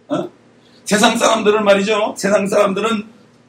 어? 0.10 0.30
세상 0.86 1.18
사람들은 1.18 1.64
말이죠. 1.64 2.16
세상 2.18 2.48
사람들은 2.48 3.06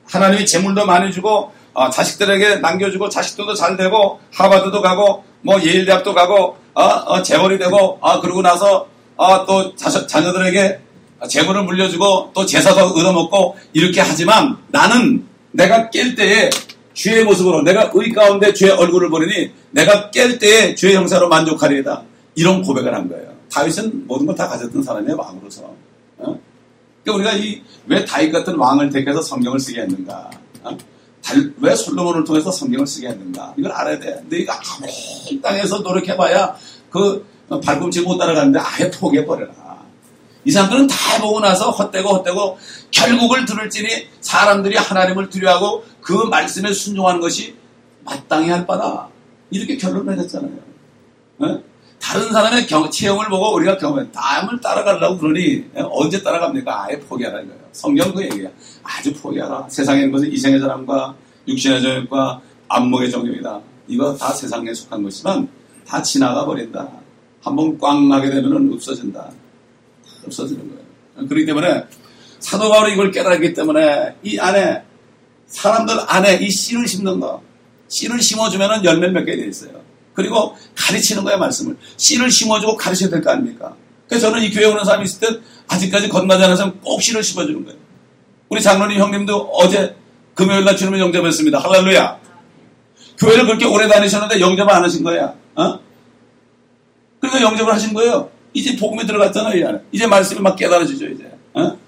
하나님이 0.07 0.45
재물도 0.45 0.85
많이 0.85 1.13
주고 1.13 1.53
어, 1.73 1.89
자식들에게 1.89 2.57
남겨주고 2.57 3.09
자식들도 3.09 3.55
잘 3.55 3.77
되고 3.77 4.21
하바드도 4.35 4.83
가고 4.83 5.25
뭐 5.41 5.61
예일대학도 5.63 6.13
가고 6.15 6.59
어, 6.75 6.83
어, 6.83 7.23
재벌이 7.23 7.59
되고 7.59 7.99
아 8.01 8.21
그러고 8.21 8.43
나서 8.43 8.89
아, 9.17 9.45
또 9.47 9.75
자, 9.77 9.91
자녀들에게 10.07 10.81
재물을 11.29 11.63
물려주고 11.65 12.33
또 12.35 12.47
제사도 12.47 12.81
얻어먹고 12.87 13.57
이렇게 13.73 14.01
하지만 14.01 14.57
나는 14.69 15.25
내가 15.53 15.91
깰 15.91 16.17
때에 16.17 16.51
주의 16.95 17.25
모습으로 17.25 17.63
내가 17.63 17.91
의 17.95 18.13
가운데 18.13 18.53
주의 18.53 18.71
얼굴을 18.71 19.11
보리니 19.11 19.51
내가 19.71 20.11
깰 20.11 20.41
때에 20.41 20.75
주의 20.75 20.95
형사로 20.95 21.29
만족하리이다 21.29 22.03
이런 22.35 22.63
고백을 22.63 22.95
한 22.95 23.09
거예요. 23.09 23.33
다윗은 23.51 24.07
모든 24.07 24.27
걸 24.27 24.35
다 24.35 24.49
가졌던 24.49 24.83
사람이에요 24.83 25.17
왕으로서. 25.17 25.63
어? 26.19 26.41
그러니까 27.05 27.31
우리가 27.31 27.33
이 27.45 27.63
왜 27.87 28.05
다윗 28.05 28.31
같은 28.31 28.55
왕을 28.57 28.91
택해서 28.91 29.21
성경을 29.23 29.59
쓰게 29.59 29.83
했는가? 29.83 30.31
어? 30.63 30.77
왜 31.61 31.75
솔로몬을 31.75 32.25
통해서 32.25 32.51
성경을 32.51 32.87
쓰게 32.87 33.09
했는가? 33.09 33.55
이걸 33.57 33.73
알아야 33.73 33.99
돼. 33.99 34.23
너희가 34.29 34.61
아무리 34.77 35.41
땅에서 35.41 35.79
노력해봐야 35.79 36.57
그 36.91 37.27
발꿈치 37.65 38.03
못 38.03 38.19
따라가는데 38.19 38.59
아예 38.59 38.91
포기해버려라. 38.91 39.83
이 40.45 40.51
사람들은 40.51 40.89
다 40.89 40.97
해보고 41.15 41.41
나서 41.41 41.71
헛되고 41.71 42.09
헛되고 42.09 42.59
결국을 42.91 43.45
들을지니 43.45 44.09
사람들이 44.21 44.77
하나님을 44.77 45.31
두려워하고 45.31 45.85
그 46.01 46.13
말씀에 46.13 46.73
순종하는 46.73 47.21
것이 47.21 47.55
마땅히 48.05 48.51
할 48.51 48.67
바다. 48.67 49.09
이렇게 49.51 49.77
결론 49.77 50.09
을 50.09 50.17
내렸잖아요. 50.17 50.59
네? 51.39 51.63
다른 52.03 52.33
사람의 52.33 52.67
경, 52.67 52.91
체험을 52.91 53.29
보고 53.29 53.55
우리가 53.55 53.79
경험해. 53.79 54.09
남을 54.13 54.61
따라가려고 54.61 55.19
그러니 55.19 55.65
네? 55.73 55.83
언제 55.89 56.21
따라갑니까? 56.21 56.85
아예 56.85 56.99
포기하라는 56.99 57.47
거예요. 57.47 57.63
성경 57.71 58.13
그 58.13 58.25
얘기야. 58.25 58.49
아주 58.83 59.15
포기하라. 59.15 59.69
세상에 59.71 60.01
있는 60.01 60.13
것은 60.13 60.31
이생의 60.33 60.59
사람과 60.59 61.15
육신의 61.47 61.81
정욕과 61.81 62.41
안목의 62.69 63.11
정욕이다. 63.11 63.61
이거 63.87 64.17
다 64.17 64.33
세상에 64.33 64.75
속한 64.75 65.03
것이지만 65.05 65.49
다 65.87 66.03
지나가 66.03 66.45
버린다. 66.45 66.89
한번 67.41 67.79
꽝 67.79 68.09
나게 68.09 68.31
되면 68.31 68.73
없어진다. 68.73 69.31
없어지는 70.27 70.69
거예요. 70.69 71.29
그렇기 71.29 71.47
때문에 71.47 71.85
사도 72.41 72.69
바울이 72.69 72.95
이걸 72.95 73.13
깨달았기 73.13 73.55
때문에 73.55 74.17
이 74.25 74.39
안에 74.39 74.83
사람들 75.47 75.95
안에 76.09 76.39
이 76.39 76.51
씨를 76.51 76.89
심는 76.89 77.21
거 77.21 77.41
씨를 77.89 78.21
심어주면 78.21 78.85
열매를 78.85 79.13
맺게 79.13 79.37
돼 79.37 79.47
있어요. 79.47 79.92
그리고 80.15 80.57
가르치는 80.77 81.25
거야 81.25 81.37
말씀을 81.39 81.77
씨를 81.97 82.31
심어주고 82.31 82.77
가르쳐야 82.77 83.09
될 83.11 83.23
거 83.23 83.31
아닙니까? 83.31 83.75
그래서 84.09 84.29
저는 84.29 84.43
이 84.43 84.51
교회 84.51 84.67
오는 84.67 84.85
사람이 84.85 85.05
있을 85.05 85.21
때 85.21 85.41
아직까지 85.69 86.09
건너지 86.09 86.45
않은 86.45 86.57
사람 86.57 86.79
꼭 86.81 87.01
씨를 87.03 87.23
심어주는 87.23 87.65
거예요. 87.65 87.79
우리 88.51 88.61
장로님 88.61 88.99
형님도 88.99 89.51
어제 89.55 89.97
금요일 90.35 90.65
날 90.65 90.77
주님을 90.77 90.99
영접했습니다. 91.01 91.59
할렐루야. 91.59 92.21
교회를 93.19 93.47
그렇게 93.47 93.65
오래 93.65 93.89
다니셨는데 93.89 94.41
영접을 94.41 94.71
안 94.73 94.83
하신 94.85 95.03
거야. 95.03 95.35
어? 95.55 95.79
그러니까 97.21 97.43
영접을 97.43 97.73
하신 97.73 97.95
거예요. 97.95 98.31
이제 98.53 98.77
복음에 98.77 99.07
들어갔잖아요. 99.07 99.81
이제 99.93 100.07
말씀이 100.07 100.41
막 100.41 100.57
깨달아지죠, 100.57 101.07
이제. 101.07 101.31
어? 101.55 101.79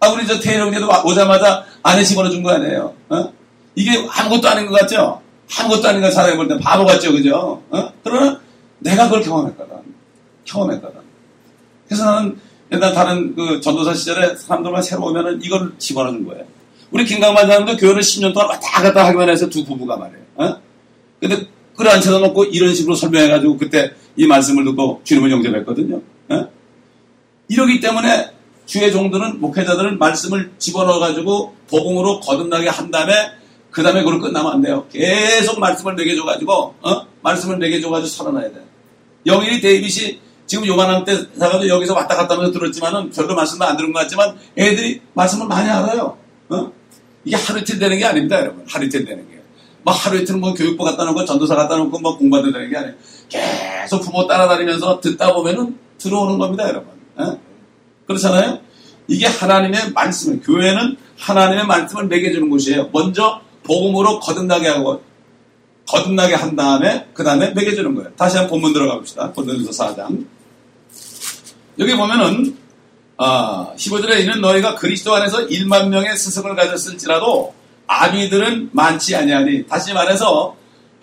아, 0.00 0.08
우리 0.10 0.26
저 0.26 0.38
태형제도 0.38 0.88
오자마자 1.04 1.64
안에 1.82 2.04
집어넣어준 2.04 2.42
거 2.42 2.50
아니에요. 2.52 2.94
어? 3.08 3.32
이게 3.74 4.06
아무것도 4.08 4.48
아닌 4.48 4.66
것 4.66 4.78
같죠? 4.80 5.20
아무것도 5.58 5.88
아닌 5.88 6.00
것 6.00 6.12
사람이 6.12 6.36
볼때 6.36 6.58
바보 6.58 6.84
같죠, 6.84 7.12
그죠? 7.12 7.62
어? 7.70 7.92
그러나 8.04 8.40
내가 8.78 9.04
그걸 9.04 9.22
경험했거든. 9.22 9.76
경험했거든. 10.44 11.00
그래서 11.88 12.04
나는 12.04 12.38
옛날 12.72 12.94
다른 12.94 13.34
그 13.34 13.60
전도사 13.60 13.94
시절에 13.94 14.36
사람들만 14.36 14.82
새로 14.82 15.06
오면은 15.06 15.40
이걸 15.42 15.72
집어넣은 15.78 16.26
거예요. 16.26 16.44
우리 16.92 17.04
김강만 17.04 17.46
사람도 17.46 17.76
교회를 17.76 18.00
10년 18.00 18.32
동안 18.32 18.50
왔다 18.50 18.82
갔다 18.82 19.06
하기만 19.06 19.28
해서 19.28 19.48
두 19.48 19.64
부부가 19.64 19.96
말이에요. 19.96 20.24
어? 20.36 20.60
근데 21.20 21.46
안 21.88 22.00
찾아놓고 22.00 22.44
이런 22.44 22.74
식으로 22.74 22.94
설명해가지고 22.94 23.56
그때 23.56 23.92
이 24.16 24.26
말씀을 24.26 24.64
듣고 24.64 25.00
주님을 25.04 25.30
영접했거든요. 25.30 26.00
어? 26.28 26.48
이러기 27.48 27.80
때문에 27.80 28.30
주의 28.66 28.92
종들은 28.92 29.40
목회자들은 29.40 29.98
말씀을 29.98 30.52
집어넣어가지고 30.58 31.56
복음으로 31.68 32.20
거듭나게 32.20 32.68
한 32.68 32.90
다음에 32.90 33.12
그 33.70 33.82
다음에 33.82 34.02
그걸 34.02 34.20
끝나면 34.20 34.52
안 34.52 34.62
돼요. 34.62 34.86
계속 34.90 35.58
말씀을 35.60 35.94
매겨줘가지고 35.94 36.52
어? 36.80 37.06
말씀을 37.22 37.58
매겨줘가지고 37.58 38.08
살아나야 38.08 38.50
돼. 38.50 38.64
영인이 39.26 39.60
데이빗이 39.60 40.20
지금 40.46 40.66
요만한 40.66 41.04
때 41.04 41.16
사가지고 41.38 41.68
여기서 41.68 41.94
왔다 41.94 42.16
갔다 42.16 42.34
하면서 42.34 42.52
들었지만은 42.52 43.10
별로 43.10 43.34
말씀도 43.34 43.64
안 43.64 43.76
들은 43.76 43.92
것 43.92 44.00
같지만 44.00 44.36
애들이 44.58 45.00
말씀을 45.14 45.46
많이 45.46 45.70
알아요. 45.70 46.18
어? 46.48 46.72
이게 47.24 47.36
하루 47.36 47.60
이틀 47.60 47.78
되는 47.78 47.98
게 47.98 48.04
아닙니다, 48.04 48.40
여러분. 48.40 48.64
하루 48.68 48.86
이틀 48.86 49.04
되는 49.04 49.28
게. 49.30 49.40
막 49.84 49.92
하루 49.92 50.18
이틀은 50.18 50.40
뭐 50.40 50.52
교육부 50.54 50.84
갖다 50.84 51.04
놓고 51.04 51.24
전도사 51.24 51.54
갖다 51.54 51.76
놓고 51.76 51.98
뭐 52.00 52.18
공부하다 52.18 52.50
되는 52.50 52.68
게 52.68 52.76
아니에요. 52.76 52.94
계속 53.28 54.00
부모 54.02 54.26
따라다니면서 54.26 55.00
듣다 55.00 55.32
보면은 55.34 55.78
들어오는 55.98 56.38
겁니다, 56.38 56.68
여러분. 56.68 56.88
어? 57.16 57.38
그렇잖아요? 58.06 58.58
이게 59.06 59.26
하나님의 59.26 59.92
말씀을, 59.92 60.40
교회는 60.42 60.96
하나님의 61.18 61.66
말씀을 61.66 62.06
매겨주는 62.08 62.48
곳이에요. 62.50 62.88
먼저 62.92 63.40
복음으로 63.74 64.18
거듭나게 64.18 64.66
하고, 64.68 65.00
거듭나게 65.88 66.34
한 66.34 66.56
다음에 66.56 67.06
그 67.14 67.22
다음에 67.24 67.50
먹여주는 67.50 67.94
거예요. 67.94 68.10
다시 68.16 68.36
한 68.36 68.46
번 68.46 68.50
본문 68.60 68.72
들어가 68.72 68.96
봅시다. 68.96 69.30
고린도서 69.30 69.94
4장. 69.94 70.26
여기 71.78 71.94
보면은 71.96 72.56
아, 73.16 73.68
15절에 73.76 74.20
있는 74.20 74.40
너희가 74.40 74.74
그리스도 74.74 75.14
안에서 75.14 75.46
1만 75.46 75.88
명의 75.88 76.16
스승을 76.16 76.56
가졌을지라도 76.56 77.54
아비들은 77.86 78.70
많지 78.72 79.14
아니하니 79.14 79.66
다시 79.66 79.92
말해서 79.92 80.56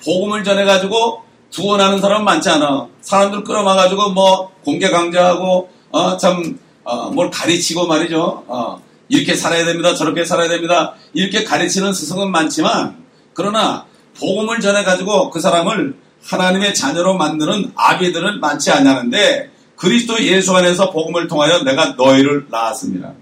복음을 0.03 0.43
전해 0.43 0.65
가지고 0.65 1.21
구원하는 1.53 2.01
사람은 2.01 2.25
많지 2.25 2.49
않아. 2.49 2.87
사람들 3.01 3.43
끌어마 3.45 3.75
가지고 3.75 4.09
뭐 4.11 4.51
공개 4.65 4.89
강제하고 4.89 5.69
어, 5.91 6.17
참 6.17 6.57
어, 6.83 7.09
뭘 7.11 7.29
가르치고 7.29 7.87
말이죠. 7.87 8.43
어, 8.47 8.81
이렇게 9.09 9.35
살아야 9.35 9.65
됩니다. 9.65 9.93
저렇게 9.93 10.25
살아야 10.25 10.49
됩니다. 10.49 10.95
이렇게 11.13 11.43
가르치는 11.43 11.93
스승은 11.93 12.31
많지만 12.31 12.97
그러나 13.33 13.85
복음을 14.17 14.59
전해 14.59 14.83
가지고 14.83 15.29
그 15.29 15.39
사람을 15.39 15.95
하나님의 16.23 16.73
자녀로 16.73 17.15
만드는 17.15 17.71
아비들은 17.75 18.39
많지 18.39 18.71
않냐는데 18.71 19.51
그리스도 19.75 20.21
예수 20.23 20.55
안에서 20.55 20.91
복음을 20.91 21.27
통하여 21.27 21.63
내가 21.63 21.93
너희를 21.97 22.47
낳았습니다. 22.49 23.13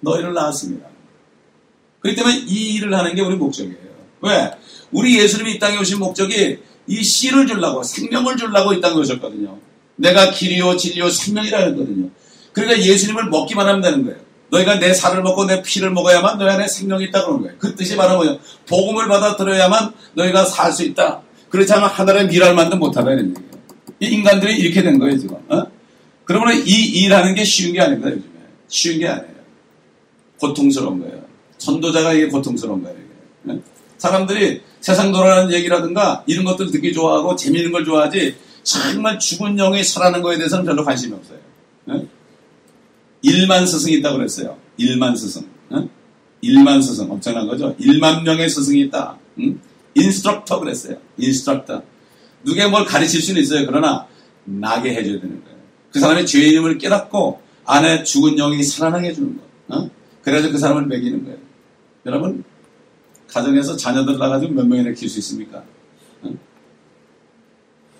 너희를 0.00 0.32
낳았습니다. 0.32 0.86
그렇기 2.00 2.16
때문에 2.16 2.44
이 2.46 2.74
일을 2.74 2.94
하는 2.94 3.14
게 3.14 3.20
우리 3.20 3.36
목적이에요. 3.36 3.76
왜? 4.20 4.50
우리 4.92 5.18
예수님이 5.18 5.54
이 5.54 5.58
땅에 5.58 5.76
오신 5.78 5.98
목적이 5.98 6.58
이 6.86 7.04
씨를 7.04 7.46
주려고 7.46 7.82
생명을 7.82 8.36
주려고 8.36 8.72
이 8.72 8.80
땅에 8.80 8.96
오셨거든요. 8.96 9.58
내가 9.96 10.30
길이요 10.30 10.76
진리요 10.76 11.10
생명이라 11.10 11.58
했거든요. 11.58 12.08
그러니까 12.52 12.80
예수님을 12.80 13.28
먹기만 13.28 13.66
하면 13.66 13.80
되는 13.82 14.04
거예요. 14.04 14.27
너희가 14.50 14.78
내 14.78 14.94
살을 14.94 15.22
먹고 15.22 15.44
내 15.46 15.62
피를 15.62 15.90
먹어야만 15.90 16.38
너희 16.38 16.50
안에 16.50 16.68
생명이 16.68 17.04
있다 17.06 17.22
그러는 17.24 17.42
거예요. 17.42 17.56
그 17.58 17.74
뜻이 17.74 17.96
바로 17.96 18.16
뭐예요? 18.16 18.38
복음을 18.66 19.08
받아들여야만 19.08 19.92
너희가 20.14 20.44
살 20.44 20.72
수 20.72 20.84
있다. 20.84 21.22
그렇지 21.50 21.72
않으면 21.72 21.90
하늘의 21.90 22.26
미랄 22.28 22.54
만도 22.54 22.76
못하다 22.76 23.10
이런 23.12 23.30
얘기예요. 23.30 23.48
이 24.00 24.06
인간들이 24.06 24.56
이렇게 24.56 24.82
된 24.82 24.98
거예요 24.98 25.18
지금. 25.18 25.36
어? 25.48 25.64
그러면 26.24 26.56
이 26.66 26.70
일하는 26.70 27.34
게 27.34 27.42
쉬운 27.44 27.72
게 27.72 27.80
아닙니다, 27.80 28.10
요즘에. 28.10 28.30
쉬운 28.68 28.98
게 28.98 29.08
아니에요. 29.08 29.38
고통스러운 30.40 31.00
거예요. 31.00 31.22
전도자가 31.56 32.12
이게 32.12 32.28
고통스러운 32.28 32.82
거예요, 32.82 32.96
이게. 32.98 33.54
네? 33.54 33.60
사람들이 33.96 34.62
세상 34.80 35.10
돌아가는 35.10 35.50
얘기라든가 35.52 36.22
이런 36.26 36.44
것들 36.44 36.70
듣기 36.70 36.92
좋아하고 36.92 37.34
재미있는 37.34 37.72
걸 37.72 37.84
좋아하지 37.84 38.36
정말 38.62 39.18
죽은 39.18 39.56
영이 39.56 39.82
살아나는 39.82 40.22
거에 40.22 40.36
대해서는 40.36 40.64
별로 40.64 40.84
관심이 40.84 41.14
없어요. 41.14 41.38
네? 43.22 43.30
1만 43.30 43.66
스승이 43.66 43.96
있다고 43.96 44.18
그랬어요. 44.18 44.56
1만 44.78 45.16
스승. 45.16 45.42
네? 45.70 45.88
1만 46.42 46.82
스승. 46.82 47.10
엄청난 47.10 47.46
거죠. 47.46 47.74
1만 47.76 48.22
명의 48.22 48.48
스승이 48.48 48.80
있다. 48.82 49.18
응? 49.40 49.60
instructor 49.94 50.60
그랬어요. 50.60 50.96
Instructor. 51.16 51.82
누가 52.44 52.68
뭘 52.68 52.84
가르칠 52.84 53.20
수는 53.20 53.42
있어요. 53.42 53.66
그러나 53.66 54.06
나게 54.44 54.90
해줘야 54.90 55.20
되는 55.20 55.42
거예요. 55.44 55.58
그 55.92 56.00
사람의 56.00 56.26
죄의 56.26 56.50
이름을 56.50 56.78
깨닫고 56.78 57.40
안에 57.64 58.04
죽은 58.04 58.36
영이 58.36 58.62
살아나게 58.62 59.08
해주는 59.08 59.36
거. 59.36 59.76
어? 59.76 59.90
그래서 60.22 60.50
그 60.50 60.58
사람을 60.58 60.86
먹이는 60.86 61.24
거예요. 61.24 61.38
여러분 62.06 62.44
가정에서 63.26 63.76
자녀들 63.76 64.18
나가지고 64.18 64.54
몇 64.54 64.66
명이나 64.66 64.92
키울 64.92 65.10
수 65.10 65.18
있습니까? 65.18 65.62
어? 66.22 66.30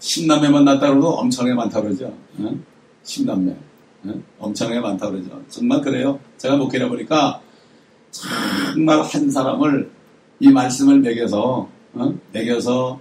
10남매만 0.01 0.63
낳다 0.63 0.89
그러도 0.89 1.09
엄청나게 1.11 1.55
많다 1.55 1.83
그러죠. 1.83 2.17
어? 2.39 2.59
10남매. 3.05 3.68
어? 4.09 4.23
엄청나게 4.39 4.81
많다 4.81 5.11
그러죠. 5.11 5.43
정말 5.49 5.81
그래요. 5.81 6.19
제가 6.37 6.57
목회를 6.57 6.89
보니까 6.89 7.41
정말 8.11 9.03
한 9.03 9.31
사람을 9.31 9.91
이 10.41 10.51
말씀을 10.51 11.03
어? 11.95 12.15
먹여서 12.33 13.01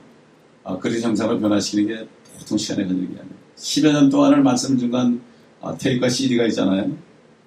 어, 0.64 0.80
그리 0.80 1.00
정상으로 1.00 1.40
변화시키는 1.40 1.88
게 1.88 2.08
보통 2.38 2.58
시간에 2.58 2.86
걸리는 2.86 3.14
게 3.14 3.20
아니에요. 3.20 3.36
10여 3.56 3.92
년 3.94 4.10
동안을 4.10 4.44
말씀 4.44 4.78
중간 4.78 5.22
아, 5.62 5.76
테이프와 5.78 6.10
CD가 6.10 6.46
있잖아요. 6.48 6.92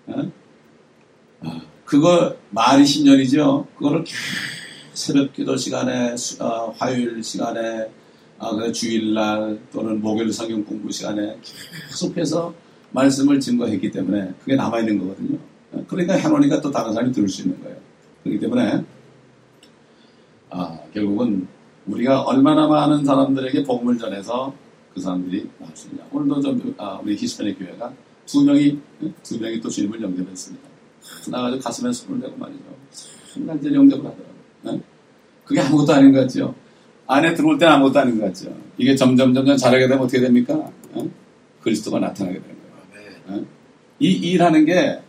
어? 0.07 0.33
아, 1.43 1.61
그거 1.85 2.37
말이 2.51 2.83
10년이죠. 2.83 3.67
그거를 3.77 4.05
새벽 4.95 5.33
기도 5.33 5.57
시간에, 5.57 6.15
어, 6.41 6.75
화요일 6.77 7.23
시간에, 7.23 7.89
아, 8.39 8.73
주일날 8.73 9.61
또는 9.73 10.01
목요일 10.01 10.33
성경 10.33 10.65
공부 10.65 10.91
시간에 10.91 11.37
계속해서 11.91 12.55
말씀을 12.93 13.41
증거했기 13.41 13.91
때문에 13.91 14.35
그게 14.41 14.57
남아있는 14.57 14.99
거거든요. 14.99 15.39
그러니까 15.87 16.15
해놓으니까 16.15 16.61
또 16.61 16.71
다른 16.71 16.93
사람이 16.93 17.13
들을 17.13 17.29
수 17.29 17.43
있는 17.43 17.61
거예요. 17.63 17.77
그렇기 18.23 18.41
때문에, 18.41 18.85
아, 20.51 20.79
결국은 20.93 21.47
우리가 21.87 22.23
얼마나 22.23 22.67
많은 22.67 23.05
사람들에게 23.05 23.65
복음을 23.65 23.97
전해서 23.99 24.53
그 24.95 25.01
사람들이 25.01 25.49
나올 25.59 25.71
수 25.75 25.89
있냐. 25.89 26.05
오늘도 26.11 26.41
좀, 26.43 26.75
아, 26.79 27.01
우리 27.03 27.17
히스패닉 27.17 27.59
교회가 27.59 27.93
두 28.27 28.45
명이, 28.45 28.79
두 29.23 29.39
명이 29.39 29.61
또 29.61 29.69
주님을 29.69 30.01
영접했습니다. 30.03 30.69
나가지고 31.31 31.63
가슴에 31.63 31.93
손을 31.93 32.21
대고 32.21 32.37
말이죠. 32.37 32.61
순간적으로 32.91 33.81
영접을 33.81 34.05
하더라고요. 34.07 34.35
네? 34.63 34.81
그게 35.45 35.61
아무것도 35.61 35.93
아닌 35.93 36.13
것 36.13 36.21
같죠. 36.21 36.55
안에 37.07 37.35
들어올 37.35 37.59
때는 37.59 37.75
아무것도 37.75 37.99
아닌 37.99 38.21
것 38.21 38.27
같죠. 38.27 38.55
이게 38.77 38.95
점점, 38.95 39.33
점점 39.33 39.57
잘하게 39.57 39.89
되면 39.89 40.05
어떻게 40.05 40.21
됩니까? 40.21 40.71
네? 40.95 41.09
그리스도가 41.63 41.99
나타나게. 41.99 42.39
네? 42.39 42.60
이 43.99 44.09
일하는 44.09 44.65
게, 44.65 45.01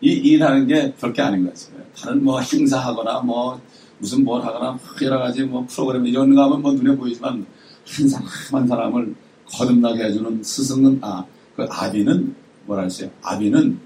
이 0.00 0.10
일하는 0.10 0.66
게 0.66 0.94
별게 0.94 1.22
아닌 1.22 1.44
것 1.44 1.54
같아요. 1.54 1.84
다른 1.96 2.24
뭐 2.24 2.40
행사하거나 2.40 3.20
뭐 3.20 3.60
무슨 3.98 4.24
뭘 4.24 4.42
하거나 4.42 4.78
여러 5.02 5.18
가지 5.18 5.42
뭐 5.42 5.66
프로그램 5.68 6.06
이런 6.06 6.34
거 6.34 6.44
하면 6.44 6.62
뭐 6.62 6.72
눈에 6.72 6.96
보이지만 6.96 7.44
한 7.86 8.08
사람 8.08 8.26
한 8.52 8.68
사람을 8.68 9.14
거듭나게 9.46 10.04
해주는 10.04 10.42
스승은 10.42 10.98
아 11.02 11.24
그 11.58 11.66
아비는 11.68 12.36
뭐라 12.66 12.84
했어요? 12.84 13.10
아비는 13.20 13.80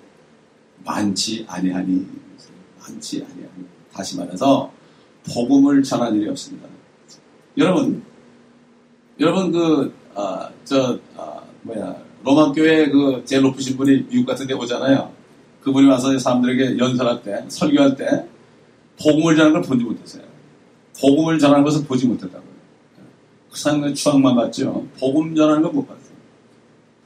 많지 0.85 1.47
아니하니 1.49 2.07
많지 2.79 3.25
아니하니 3.25 3.67
다시 3.91 4.19
말해서 4.19 4.71
복음을 5.33 5.83
전할 5.83 6.15
일이 6.15 6.29
없습니다. 6.29 6.69
여러분 7.57 8.03
여러분 9.19 9.53
그저 9.53 10.99
아, 11.17 11.41
뭐야 11.63 11.97
로마 12.25 12.53
교회 12.53 12.89
그 12.89 13.23
제일 13.25 13.43
높으신 13.43 13.77
분이 13.77 14.07
미국 14.09 14.27
같은 14.27 14.47
데 14.47 14.55
오잖아요. 14.55 15.13
그분이 15.63 15.89
와서 15.89 16.17
사람들에게 16.19 16.79
연설할 16.79 17.23
때 17.23 17.45
설교할 17.49 17.97
때 17.97 18.27
복음을 19.01 19.37
전하는 19.37 19.53
걸 19.55 19.63
보지 19.63 19.85
못했어요. 19.85 20.23
복음을 21.01 21.39
전하는 21.39 21.65
것을 21.65 21.85
보지 21.85 22.07
못했다고요. 22.07 22.53
그 23.51 23.59
사람의 23.59 23.95
추앙만 23.95 24.35
봤죠. 24.35 24.87
복음 24.99 25.35
전하는 25.35 25.63
걸못 25.63 25.87
봤어요. 25.87 26.13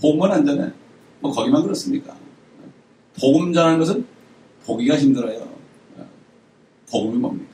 복음은 0.01 0.31
안 0.31 0.47
전해. 0.47 0.71
뭐 1.21 1.33
거기만 1.33 1.63
그렇습니까? 1.63 2.15
복음 3.19 3.53
전하는 3.53 3.79
것은 3.79 4.07
보기가 4.65 4.97
힘들어요. 4.99 5.47
복음이 6.91 7.19
뭡니까? 7.19 7.51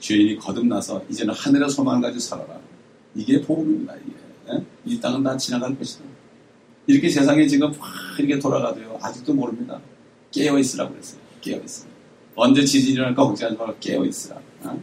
죄인이 0.00 0.36
거듭나서 0.38 1.04
이제는 1.08 1.32
하늘의 1.34 1.70
소망을 1.70 2.02
가지고 2.02 2.20
살아라. 2.20 2.58
이게 3.14 3.40
복음입니다. 3.40 3.94
이게. 3.96 4.22
이 4.84 4.98
땅은 5.00 5.22
다 5.22 5.36
지나갈 5.36 5.76
것이다. 5.78 6.04
이렇게 6.86 7.08
세상에 7.08 7.46
지금 7.46 7.72
이렇게 8.18 8.38
돌아가도요. 8.38 8.98
아직도 9.00 9.34
모릅니다. 9.34 9.80
깨어 10.30 10.58
있으라 10.58 10.88
그랬어요. 10.88 11.20
깨어 11.40 11.60
있으라. 11.64 11.90
언제 12.34 12.64
지진이 12.64 12.94
일어날까 12.94 13.22
걱정하지 13.24 13.58
말고 13.58 13.76
깨어 13.78 14.04
있으라. 14.04 14.40
어? 14.64 14.80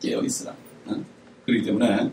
깨어 0.00 0.22
있으라. 0.22 0.54
어? 0.86 1.04
그렇기 1.46 1.64
때문에 1.64 2.10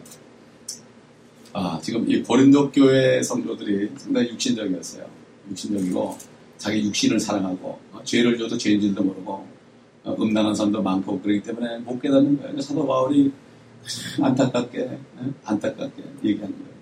아, 1.53 1.79
지금 1.81 2.09
이 2.09 2.21
고린도 2.21 2.71
교회 2.71 3.21
성도들이 3.21 3.91
상당히 3.97 4.29
육신적이었어요. 4.29 5.05
육신적이고 5.51 6.17
자기 6.57 6.83
육신을 6.85 7.19
사랑하고 7.19 7.79
어, 7.91 8.03
죄를 8.03 8.37
줘도 8.37 8.57
죄인 8.57 8.81
줄도 8.81 9.03
모르고 9.03 9.45
어, 10.03 10.15
음란한 10.19 10.55
사람도 10.55 10.81
많고 10.81 11.21
그렇기 11.21 11.43
때문에 11.43 11.79
못 11.79 12.01
깨닫는 12.01 12.41
거예요. 12.41 12.61
사도 12.61 12.87
바울이 12.87 13.31
안타깝게 14.21 14.81
어? 15.17 15.33
안타깝게 15.45 16.03
얘기하는 16.23 16.55
거예요. 16.55 16.73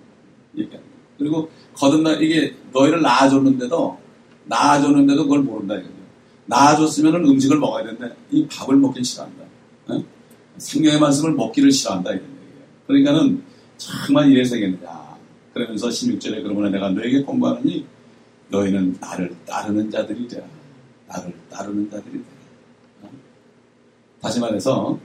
얘기하는 0.56 0.84
거예요. 0.84 0.95
그리고 1.18 1.50
거듭나 1.74 2.14
이게 2.14 2.54
너희를 2.72 3.02
낳아줬는데도 3.02 3.98
낳아줬는데도 4.44 5.24
그걸 5.24 5.40
모른다 5.40 5.74
이거죠. 5.74 5.92
낳아줬으면 6.46 7.24
음식을 7.24 7.58
먹어야 7.58 7.84
되는데 7.84 8.14
이 8.30 8.46
밥을 8.46 8.76
먹기 8.76 9.02
싫어한다. 9.02 9.44
어? 9.88 10.04
생명의 10.58 11.00
말씀을 11.00 11.32
먹기를 11.32 11.70
싫어한다 11.70 12.14
얘기예요. 12.14 12.30
그러니까는 12.86 13.42
정말 13.76 14.30
이래서 14.30 14.54
되겠느냐. 14.54 15.16
그러면서 15.52 15.88
16절에 15.88 16.42
그러면 16.42 16.70
내가 16.70 16.90
너에게 16.90 17.22
공부하느니 17.22 17.86
너희는 18.48 18.96
나를 19.00 19.34
따르는 19.46 19.90
자들이 19.90 20.28
되라. 20.28 20.46
나를 21.08 21.34
따르는 21.50 21.90
자들이 21.90 22.12
되라. 22.12 22.26
어? 23.02 23.10
다시 24.20 24.38
말해서 24.38 24.98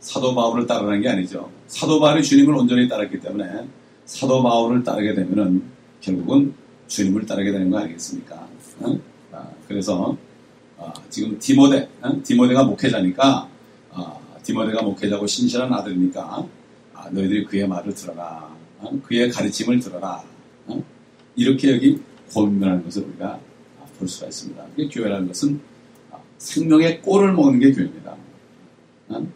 사도 0.00 0.34
바울을 0.34 0.66
따르는 0.66 1.00
게 1.00 1.08
아니죠. 1.08 1.50
사도 1.66 1.98
바울이 1.98 2.22
주님을 2.22 2.54
온전히 2.54 2.88
따랐기 2.88 3.20
때문에 3.20 3.66
사도 4.08 4.42
바울을 4.42 4.82
따르게 4.82 5.14
되면은 5.14 5.62
결국은 6.00 6.54
주님을 6.86 7.26
따르게 7.26 7.52
되는 7.52 7.68
거 7.68 7.78
아니겠습니까? 7.78 8.48
어? 8.80 8.98
아, 9.32 9.46
그래서 9.68 10.16
아, 10.78 10.90
지금 11.10 11.38
디모데, 11.38 11.86
어? 12.00 12.18
디모데가 12.24 12.64
목회자니까 12.64 13.48
아, 13.92 14.18
디모데가 14.42 14.82
목회자고 14.82 15.26
신실한 15.26 15.70
아들이니까 15.74 16.46
아, 16.94 17.10
너희들이 17.10 17.44
그의 17.44 17.68
말을 17.68 17.94
들어라. 17.94 18.50
어? 18.78 18.98
그의 19.02 19.30
가르침을 19.30 19.78
들어라. 19.78 20.24
어? 20.68 20.82
이렇게 21.36 21.74
여기 21.74 22.00
고민하는 22.32 22.82
것을 22.84 23.02
우리가 23.02 23.38
볼 23.98 24.08
수가 24.08 24.28
있습니다. 24.28 24.64
교회라는 24.90 25.28
것은 25.28 25.60
생명의 26.38 27.02
꼴을 27.02 27.34
먹는 27.34 27.60
게 27.60 27.72
교회입니다. 27.72 28.16
어? 29.08 29.26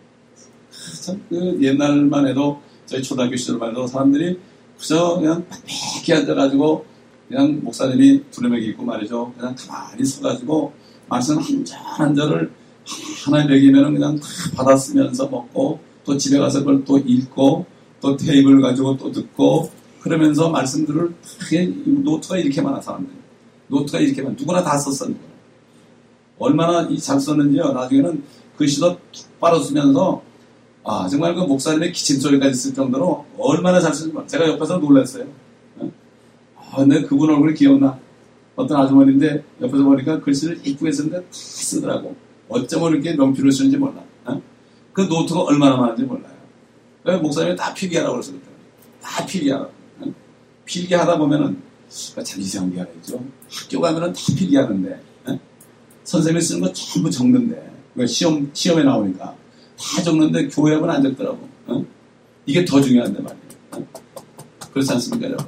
그 1.28 1.58
옛날만 1.60 2.26
해도 2.26 2.62
저희 2.86 3.02
초등학교 3.02 3.36
시절만 3.36 3.70
해도 3.70 3.86
사람들이 3.86 4.38
그저 4.82 5.16
그냥 5.20 5.46
빽빽히 5.48 6.12
앉아가지고 6.12 6.84
그냥 7.28 7.60
목사님이 7.62 8.24
두루맥이 8.32 8.66
있고 8.70 8.84
말이죠. 8.84 9.32
그냥 9.38 9.54
가만히 9.56 10.04
서가지고 10.04 10.72
말씀 11.08 11.38
한 11.38 11.64
절 11.64 11.78
한 11.78 12.14
절을 12.16 12.50
하나 13.24 13.44
먹이면 13.46 13.94
그냥 13.94 14.18
다 14.18 14.26
받아 14.56 14.76
쓰면서 14.76 15.28
먹고 15.28 15.78
또 16.04 16.16
집에 16.16 16.36
가서 16.38 16.58
그걸 16.60 16.84
또 16.84 16.98
읽고 16.98 17.64
또 18.00 18.16
테이블 18.16 18.60
가지고 18.60 18.96
또 18.96 19.12
듣고 19.12 19.70
그러면서 20.00 20.50
말씀들을 20.50 21.14
노트가 22.02 22.38
이렇게 22.38 22.60
많아 22.60 22.80
사람들 22.80 23.14
노트가 23.68 24.00
이렇게 24.00 24.20
많아 24.20 24.34
누구나 24.36 24.64
다 24.64 24.76
썼었는 24.76 25.16
거예요. 25.16 25.32
얼마나 26.38 26.88
잘 26.96 27.20
썼는지요. 27.20 27.72
나중에는 27.72 28.24
글씨도 28.56 28.98
똑바로 29.12 29.60
쓰면서 29.60 30.22
아 30.84 31.06
정말 31.08 31.34
그 31.34 31.40
목사님의 31.40 31.92
기침 31.92 32.18
소리까지 32.20 32.54
쓸 32.54 32.74
정도로 32.74 33.24
얼마나 33.38 33.80
잘 33.80 33.94
쓰는지 33.94 34.16
제가 34.26 34.48
옆에서 34.48 34.78
놀랐어요. 34.78 35.26
아, 36.56 36.76
근데 36.76 37.02
그분 37.02 37.30
얼굴이 37.30 37.54
기억나. 37.54 37.98
어떤 38.56 38.80
아주머니인데 38.80 39.44
옆에서 39.60 39.82
보니까 39.84 40.20
글씨를 40.20 40.60
이쁘게 40.64 40.92
쓰는데 40.92 41.20
다 41.20 41.26
쓰더라고. 41.30 42.16
어쩌면 42.48 42.92
이렇게 42.92 43.14
명필로 43.14 43.50
쓰는지 43.50 43.76
몰라. 43.76 44.02
어? 44.24 44.40
그 44.92 45.02
노트가 45.02 45.42
얼마나 45.42 45.76
많은지 45.76 46.02
몰라요. 46.02 46.32
목사님이 47.20 47.56
다 47.56 47.72
필기하라고 47.72 48.14
그랬어요. 48.14 48.36
다 49.00 49.24
필기하라고. 49.24 49.70
어? 50.00 50.14
필기하다 50.64 51.18
보면은 51.18 51.62
참 51.88 52.40
이상한 52.40 52.74
게 52.74 52.84
있죠. 52.96 53.22
학교 53.50 53.80
가면은 53.80 54.12
다 54.12 54.20
필기하는데 54.36 55.00
어? 55.26 55.38
선생님이 56.04 56.42
쓰는 56.42 56.60
거 56.60 56.72
전부 56.72 57.10
적는데 57.10 57.70
시험, 58.06 58.50
시험에 58.52 58.82
나오니까 58.82 59.34
다 59.82 60.02
적는데 60.02 60.48
교회 60.48 60.74
하면 60.74 60.90
안 60.90 61.02
적더라고. 61.02 61.48
어? 61.66 61.84
이게 62.46 62.64
더 62.64 62.80
중요한데 62.80 63.20
말이에요. 63.20 63.42
어? 63.72 63.86
그렇지 64.72 64.92
않습니까, 64.92 65.26
여러분? 65.26 65.46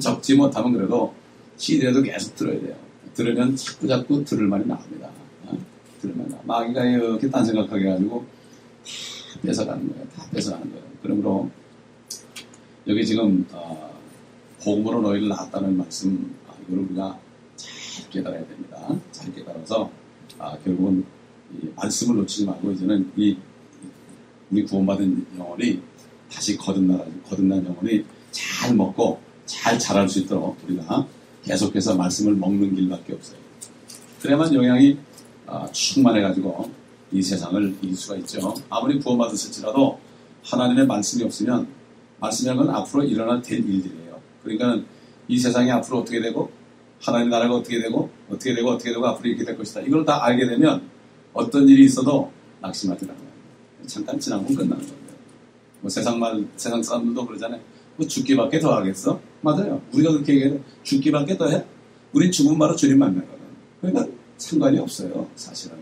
적지 0.00 0.34
못하면 0.34 0.72
그래도 0.72 1.14
CD라도 1.56 2.02
계속 2.02 2.34
들어야 2.34 2.60
돼요. 2.60 2.74
들으면 3.14 3.54
자꾸 3.56 3.86
자꾸 3.86 4.24
들을 4.24 4.46
말이 4.46 4.66
나옵니다. 4.66 5.08
어? 5.46 5.58
들을 6.00 6.14
말이 6.16 6.30
나. 6.30 6.38
마귀가 6.44 6.84
이렇게 6.84 7.30
딴 7.30 7.44
생각하게 7.44 7.86
해가지고 7.86 8.24
다 8.24 9.40
뺏어가는 9.42 9.88
거예요. 9.88 10.06
다 10.16 10.26
뺏어가는 10.32 10.70
거예요. 10.70 10.84
그러므로 11.02 11.50
여기 12.86 13.06
지금 13.06 13.46
어, 13.52 13.98
복음으로 14.62 15.00
너희를 15.02 15.28
낳았다는 15.28 15.76
말씀 15.76 16.34
아, 16.48 16.52
이걸 16.66 16.84
우리가 16.84 17.18
잘 17.56 18.10
깨달아야 18.10 18.46
됩니다. 18.46 18.88
잘 19.12 19.32
깨달아서 19.34 19.90
아, 20.38 20.56
결국은 20.64 21.04
말씀을 21.76 22.16
놓치지 22.16 22.46
말고 22.46 22.72
이제는 22.72 23.10
이 23.16 23.36
우리 24.50 24.64
구원받은 24.64 25.26
영혼이 25.38 25.80
다시 26.32 26.56
거듭나 26.56 27.04
거듭난 27.28 27.64
영혼이 27.64 28.04
잘 28.30 28.74
먹고 28.74 29.20
잘 29.46 29.78
자랄 29.78 30.08
수 30.08 30.20
있도록 30.20 30.56
우리가 30.64 31.06
계속해서 31.44 31.96
말씀을 31.96 32.34
먹는 32.34 32.74
길밖에 32.74 33.14
없어요. 33.14 33.38
그래야만 34.20 34.52
영향이 34.54 34.98
아, 35.46 35.66
충만해가지고 35.72 36.70
이 37.12 37.22
세상을 37.22 37.76
이길 37.82 37.96
수가 37.96 38.16
있죠. 38.18 38.54
아무리 38.68 39.00
구원받았을지라도 39.00 39.98
하나님의 40.44 40.86
말씀이 40.86 41.24
없으면 41.24 41.66
말씀이라는 42.20 42.66
건 42.66 42.74
앞으로 42.74 43.04
일어날 43.04 43.42
될 43.42 43.58
일들이에요. 43.58 44.20
그러니까 44.42 44.86
이 45.26 45.38
세상이 45.38 45.70
앞으로 45.70 46.00
어떻게 46.00 46.20
되고 46.20 46.50
하나님 47.00 47.30
나라가 47.30 47.54
어떻게 47.54 47.80
되고 47.80 48.10
어떻게 48.28 48.54
되고 48.54 48.70
어떻게 48.70 48.92
되고 48.92 49.06
앞으로 49.06 49.28
이렇게 49.28 49.44
될 49.44 49.56
것이다. 49.56 49.80
이걸 49.80 50.04
다 50.04 50.24
알게 50.24 50.46
되면 50.46 50.82
어떤 51.32 51.68
일이 51.68 51.84
있어도 51.84 52.30
낙심하지 52.60 53.06
않아요. 53.06 53.29
잠깐 53.90 54.18
지나면 54.18 54.46
끝나는 54.46 54.78
건데. 54.78 54.94
뭐 55.80 55.90
세상 55.90 56.18
말, 56.18 56.46
세상 56.56 56.80
사람들도 56.82 57.26
그러잖아요. 57.26 57.60
뭐 57.96 58.06
죽기밖에 58.06 58.60
더 58.60 58.76
하겠어? 58.76 59.20
맞아요. 59.40 59.82
우리가 59.92 60.12
그렇게 60.12 60.34
얘기해요. 60.34 60.60
죽기밖에 60.84 61.36
더 61.36 61.48
해? 61.48 61.64
우린 62.12 62.30
죽으면 62.30 62.58
바로 62.58 62.76
주님 62.76 62.98
만나거든. 62.98 63.38
그러니까 63.80 64.06
상관이 64.38 64.78
없어요. 64.78 65.28
사실은. 65.34 65.76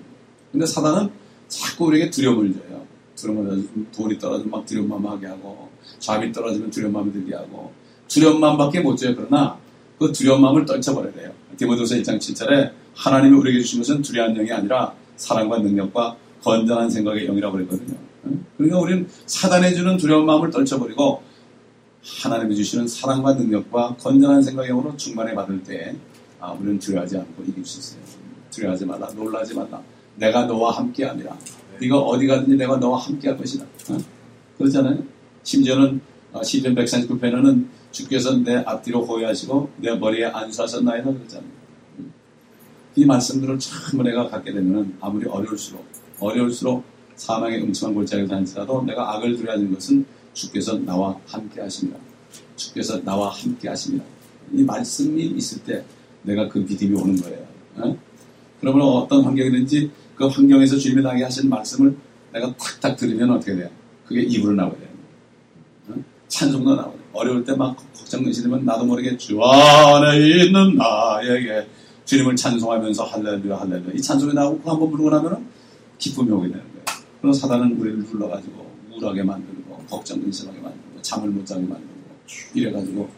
근데 0.50 0.64
사단은 0.64 1.10
자꾸 1.48 1.86
우리에게 1.86 2.10
두려움을 2.10 2.52
줘요. 2.54 2.86
두려움을 3.14 3.68
돈이 3.92 4.18
떨어지면 4.18 4.50
막 4.50 4.64
두려움만 4.64 5.04
하게 5.12 5.26
하고 5.26 5.68
잠이 5.98 6.32
떨어지면 6.32 6.70
두려움 6.70 6.94
마음이 6.94 7.12
들게 7.12 7.34
하고 7.34 7.72
두려움 8.06 8.40
마음밖에 8.40 8.80
못 8.80 8.96
줘요. 8.96 9.14
그러나 9.14 9.58
그 9.98 10.10
두려움 10.12 10.42
마음을 10.42 10.64
떨쳐버려야 10.64 11.12
돼요. 11.12 11.32
디모데서 11.56 11.96
1장 11.96 12.18
7절에 12.18 12.72
하나님이 12.94 13.36
우리에게 13.36 13.60
주신 13.60 13.80
것은 13.80 14.00
두려운 14.00 14.34
영이 14.34 14.50
아니라 14.50 14.94
사랑과 15.16 15.58
능력과 15.58 16.16
건전한 16.42 16.90
생각의 16.90 17.26
영이라고 17.26 17.56
그랬거든요. 17.56 17.96
그러니까 18.56 18.78
우리는 18.78 19.08
사단해 19.26 19.74
주는 19.74 19.96
두려운 19.96 20.26
마음을 20.26 20.50
떨쳐버리고 20.50 21.22
하나님이 22.02 22.56
주시는 22.56 22.86
사랑과 22.88 23.34
능력과 23.34 23.96
건전한 23.96 24.42
생각의 24.42 24.70
영으로 24.70 24.96
충만해 24.96 25.34
받을 25.34 25.62
때 25.62 25.94
아, 26.40 26.52
우리는 26.52 26.78
두려워하지 26.78 27.18
않고 27.18 27.44
이길 27.44 27.64
수 27.64 27.80
있어요. 27.80 28.00
두려워하지 28.50 28.86
말라, 28.86 29.08
놀라지 29.14 29.54
말라. 29.54 29.82
내가 30.16 30.46
너와 30.46 30.76
함께함이라. 30.76 31.36
네가 31.80 31.98
어디 31.98 32.26
가든지 32.26 32.56
내가 32.56 32.76
너와 32.76 32.98
함께할 32.98 33.36
것이다. 33.36 33.64
어? 33.90 33.98
그렇잖아요. 34.56 35.02
심지어는 35.42 36.00
어, 36.32 36.42
시편 36.42 36.74
139편에는 36.74 37.66
주께서 37.90 38.36
내 38.36 38.56
앞뒤로 38.56 39.04
호위하시고 39.04 39.70
내 39.78 39.94
머리에 39.94 40.26
안수하셨나이다 40.26 41.12
그랬잖아요. 41.12 41.58
이 42.96 43.06
말씀들을 43.06 43.58
참 43.58 44.02
내가 44.02 44.28
갖게 44.28 44.52
되면 44.52 44.96
아무리 45.00 45.26
어려울수록 45.26 45.86
어려울수록 46.20 46.84
사망의 47.16 47.62
음침한 47.62 47.94
골짜기에 47.94 48.26
다니더라도 48.26 48.82
내가 48.82 49.14
악을 49.14 49.36
두려워하는 49.36 49.74
것은 49.74 50.04
주께서 50.34 50.78
나와 50.78 51.16
함께 51.26 51.60
하십니다. 51.60 51.98
주께서 52.56 53.02
나와 53.02 53.30
함께 53.30 53.68
하십니다. 53.68 54.04
이 54.52 54.62
말씀이 54.62 55.22
있을 55.22 55.62
때 55.64 55.84
내가 56.22 56.48
그 56.48 56.58
믿음이 56.58 56.96
오는 57.00 57.16
거예요. 57.16 57.46
어? 57.76 57.96
그러면 58.60 58.86
어떤 58.86 59.24
환경이든지 59.24 59.90
그 60.16 60.26
환경에서 60.26 60.76
주님이 60.76 61.02
나게 61.02 61.22
하신 61.24 61.48
말씀을 61.48 61.96
내가 62.32 62.54
탁탁 62.56 62.96
들으면 62.96 63.30
어떻게 63.30 63.54
돼요? 63.54 63.68
그게 64.06 64.22
입으로 64.22 64.54
나오게 64.54 64.76
돼요. 64.78 64.88
어? 65.88 65.94
찬송도 66.28 66.74
나오고 66.74 66.98
어려울 67.12 67.44
때 67.44 67.52
막 67.54 67.76
걱정 68.08 68.24
내시면 68.24 68.64
나도 68.64 68.86
모르게 68.86 69.16
주 69.18 69.38
안에 69.42 70.18
있는 70.18 70.76
나에게 70.76 71.66
주님을 72.06 72.36
찬송하면서 72.36 73.04
할렐루야 73.04 73.56
할렐루야 73.60 73.92
이 73.94 74.00
찬송이 74.00 74.32
나오고 74.32 74.62
그 74.62 74.70
한번 74.70 74.90
부르고 74.90 75.10
나면 75.10 75.46
기쁨이 75.98 76.30
오게 76.30 76.48
되는 76.48 76.62
거예요. 76.62 77.02
그럼 77.20 77.32
사단은 77.32 77.78
우리를 77.78 78.04
불러가지고 78.04 78.70
우울하게 78.90 79.22
만들고 79.22 79.84
걱정 79.90 80.20
근심하게 80.20 80.60
만들고 80.60 81.02
잠을 81.02 81.30
못 81.30 81.44
자게 81.44 81.62
만들고 81.62 81.88
이래가지고 82.54 83.08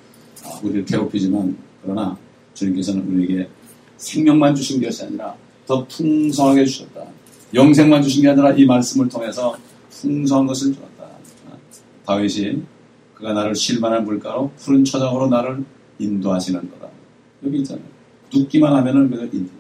아, 0.45 0.61
우리를 0.63 0.85
괴롭히지만 0.85 1.57
그러나 1.83 2.17
주님께서는 2.55 3.07
우리에게 3.07 3.49
생명만 3.97 4.55
주신 4.55 4.81
것이 4.81 5.05
아니라 5.05 5.37
더 5.67 5.87
풍성하게 5.87 6.65
주셨다. 6.65 7.07
영생만 7.55 8.03
주신 8.03 8.23
게 8.23 8.29
아니라 8.29 8.53
이 8.53 8.65
말씀을 8.65 9.09
통해서 9.09 9.57
풍성한 9.91 10.47
것을 10.47 10.75
주었다. 10.75 11.11
다윗이 12.07 12.63
그가 13.15 13.33
나를 13.35 13.55
쉴만한 13.55 14.05
물가로 14.05 14.51
푸른 14.57 14.85
초장으로 14.85 15.29
나를 15.29 15.65
인도하시는 15.99 16.71
거다. 16.71 16.89
여기 17.45 17.59
있잖아요. 17.59 17.85
눕기만 18.33 18.75
하면은 18.77 19.05
있는 19.05 19.31
거예요. 19.31 19.51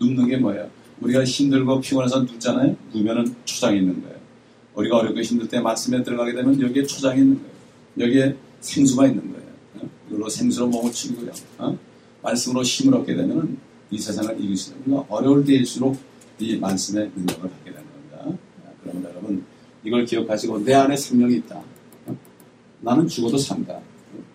눕는 0.00 0.28
게 0.28 0.36
뭐예요? 0.38 0.68
우리가 1.00 1.24
힘들고 1.24 1.80
피곤해서 1.80 2.20
눕잖아요. 2.20 2.76
누면은 2.94 3.34
초장이 3.44 3.78
있는 3.78 4.00
거예요. 4.02 4.16
우리가 4.74 4.98
어렵고 4.98 5.20
힘들 5.20 5.48
때 5.48 5.60
말씀에 5.60 6.02
들어가게 6.02 6.32
되면 6.32 6.60
여기에 6.60 6.84
초장이 6.84 7.20
있는 7.20 7.40
거예요. 7.40 8.08
여기에 8.08 8.36
생수가 8.60 9.06
있는 9.06 9.32
거예요. 9.32 9.50
이걸로 10.08 10.28
생수로 10.28 10.68
몸을 10.68 10.92
치고요. 10.92 11.30
어? 11.58 11.78
말씀으로 12.22 12.62
힘을 12.62 12.94
얻게 12.94 13.14
되면 13.14 13.58
이 13.90 13.98
세상을 13.98 14.38
이길 14.40 14.56
수 14.56 14.72
있는 14.72 14.84
우리가 14.86 15.06
어려울 15.08 15.44
때일수록 15.44 15.96
이 16.38 16.56
말씀의 16.56 17.10
능력을 17.16 17.42
갖게 17.42 17.72
되는 17.72 17.82
겁니다. 17.90 18.38
그러면 18.82 19.04
여러분 19.10 19.44
이걸 19.84 20.04
기억하시고 20.04 20.64
내 20.64 20.74
안에 20.74 20.96
생명이 20.96 21.36
있다. 21.36 21.62
어? 22.06 22.16
나는 22.80 23.08
죽어도 23.08 23.38
산다. 23.38 23.80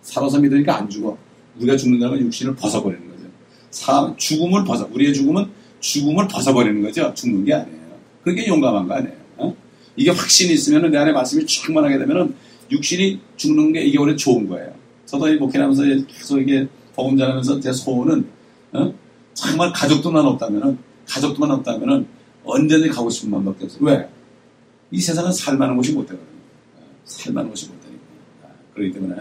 살아서 0.02 0.40
믿으니까 0.40 0.78
안 0.78 0.90
죽어. 0.90 1.18
우리가 1.58 1.78
죽는다면 1.78 2.20
육신을 2.22 2.56
벗어버리는 2.56 3.08
거죠. 3.10 3.24
사, 3.72 4.14
죽음을 4.18 4.64
벗어. 4.66 4.88
우리의 4.92 5.14
죽음은 5.14 5.48
죽음을 5.86 6.28
벗어버리는 6.28 6.82
거죠. 6.82 7.14
죽는 7.14 7.46
게 7.46 7.54
아니에요. 7.54 7.80
그게 8.24 8.48
용감한 8.48 8.88
거 8.88 8.96
아니에요. 8.96 9.16
어? 9.38 9.56
이게 9.96 10.10
확신이 10.10 10.54
있으면 10.54 10.90
내 10.90 10.98
안에 10.98 11.12
말씀이 11.12 11.46
충만하게 11.46 12.00
되면 12.00 12.36
육신이 12.72 13.20
죽는 13.38 13.72
게 13.72 13.84
이게 13.84 14.00
원래 14.00 14.16
좋은 14.16 14.48
거예요. 14.48 14.74
저도 15.06 15.28
이 15.30 15.36
목회하면서 15.36 15.84
계속 16.08 16.40
이게 16.40 16.68
복음 16.96 17.16
전하면서 17.16 17.60
제 17.60 17.72
소원은 17.72 18.28
어? 18.74 18.94
정말 19.36 19.72
가족들만 19.72 20.26
없다면은 20.26 20.80
가족들만 21.08 21.52
없다면은 21.52 22.08
언제든지 22.44 22.90
가고 22.90 23.10
싶은 23.12 23.30
마음밖에 23.30 23.66
없어요. 23.66 23.84
왜? 23.84 24.10
이 24.90 25.00
세상은 25.00 25.32
살만한 25.32 25.78
곳이 25.78 25.94
못 25.94 26.02
되거든요. 26.08 26.28
살만 27.04 27.48
것이 27.48 27.68
못 27.68 27.80
되니까. 27.84 28.02
아, 28.44 28.48
그렇기 28.74 28.92
때문에 28.92 29.16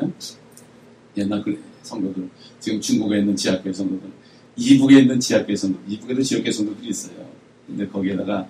옛날 1.18 1.42
그 1.42 1.62
성도들, 1.82 2.26
지금 2.58 2.80
중국에 2.80 3.18
있는 3.18 3.36
지하교회 3.36 3.72
성도들, 3.72 4.10
이북에 4.56 5.00
있는 5.00 5.18
지하교회 5.20 5.56
성도, 5.56 5.78
이북에도 5.88 6.22
지역교회 6.22 6.50
성도들이 6.52 6.88
있어요. 6.88 7.28
근데 7.66 7.86
거기에다가 7.88 8.46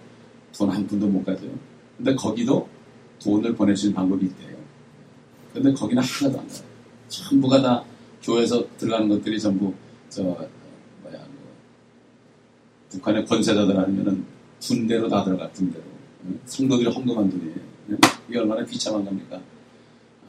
돈 0.56 0.70
한 0.70 0.86
푼도 0.86 1.06
못 1.08 1.24
가져요. 1.24 1.50
근데 1.96 2.14
거기도 2.14 2.68
돈을 3.22 3.54
보내주는 3.54 3.94
방법이 3.94 4.26
있대요. 4.26 4.56
근데 5.52 5.72
거기는 5.72 6.02
하나도 6.02 6.40
안 6.40 6.46
가요. 6.48 6.58
전부가 7.08 7.62
다 7.62 7.84
교회에서 8.22 8.64
들어가는 8.76 9.08
것들이 9.08 9.38
전부 9.40 9.72
저 10.10 10.22
뭐야 10.22 10.38
그 12.90 12.96
북한의 12.98 13.24
권세자들 13.26 13.76
아니면은 13.78 14.24
군대로 14.60 15.08
다 15.08 15.24
들어가 15.24 15.48
군대로 15.50 15.84
성도들이 16.46 16.88
헌금한 16.90 17.30
돈이에요. 17.30 17.54
이게 18.28 18.38
얼마나 18.38 18.64
비참한 18.64 19.04
겁니까? 19.04 19.40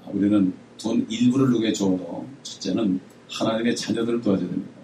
아, 0.03 0.09
우리는 0.11 0.53
돈 0.77 1.05
일부를 1.09 1.49
누게 1.51 1.71
줘도 1.73 2.27
첫째는 2.43 2.99
하나님의 3.29 3.75
자녀들을 3.75 4.21
도와줘야 4.21 4.47
됩니다. 4.49 4.74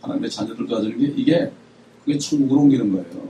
하나님의 0.00 0.30
자녀들을 0.30 0.66
도와주는 0.66 0.98
게 0.98 1.14
이게 1.16 1.50
그게 2.04 2.18
천국으로 2.18 2.60
옮기는 2.62 2.92
거예요. 2.92 3.28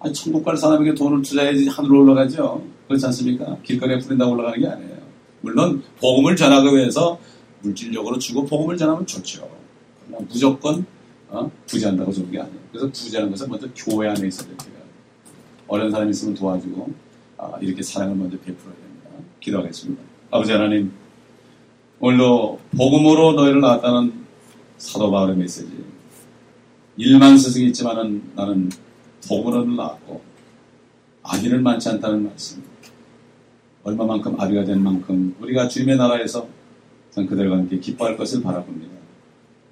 아니 0.00 0.12
천국 0.12 0.44
갈 0.44 0.56
사람에게 0.56 0.94
돈을 0.94 1.22
투자해야지 1.22 1.68
하늘로 1.68 2.02
올라가죠. 2.02 2.62
그렇지 2.86 3.06
않습니까? 3.06 3.56
길거리에 3.62 3.98
뿌린다고 3.98 4.32
올라가는 4.32 4.60
게 4.60 4.66
아니에요. 4.66 4.98
물론 5.40 5.82
복음을 6.00 6.36
전하기 6.36 6.68
위해서 6.68 7.18
물질력으로 7.62 8.18
주고 8.18 8.44
복음을 8.44 8.76
전하면 8.76 9.06
좋죠. 9.06 9.48
그러나 10.06 10.24
무조건 10.28 10.84
어? 11.28 11.50
부자한다고 11.66 12.12
좋은 12.12 12.30
게 12.30 12.40
아니에요. 12.40 12.58
그래서 12.70 12.86
부자는 12.90 13.30
것은 13.30 13.48
먼저 13.48 13.66
교회 13.74 14.08
안에 14.08 14.28
있어야 14.28 14.48
돼요. 14.48 14.74
어려운 15.66 15.90
사람이 15.90 16.10
있으면 16.10 16.34
도와주고 16.34 16.92
아, 17.38 17.52
이렇게 17.60 17.82
사랑을 17.82 18.14
먼저 18.14 18.36
베풀어야 18.38 18.74
됩니다. 18.74 19.10
기도하겠습니다. 19.40 20.02
아버지 20.30 20.52
하나님 20.52 20.92
오늘도 22.00 22.60
복음으로 22.76 23.32
너희를 23.32 23.60
낳았다는 23.60 24.12
사도 24.76 25.10
바울의 25.10 25.36
메시지 25.36 25.93
일만 26.96 27.36
스승이 27.36 27.66
있지만은 27.66 28.22
나는 28.36 28.70
복음으로 29.28 29.64
낳았고 29.64 30.22
아기는 31.22 31.62
많지 31.62 31.88
않다는 31.88 32.24
말씀 32.24 32.62
얼마만큼 33.82 34.40
아비가 34.40 34.64
된 34.64 34.82
만큼 34.82 35.34
우리가 35.40 35.68
주님의 35.68 35.96
나라에서 35.96 36.46
그들과 37.14 37.56
함께 37.56 37.78
기뻐할 37.78 38.16
것을 38.16 38.42
바라봅니다. 38.42 38.92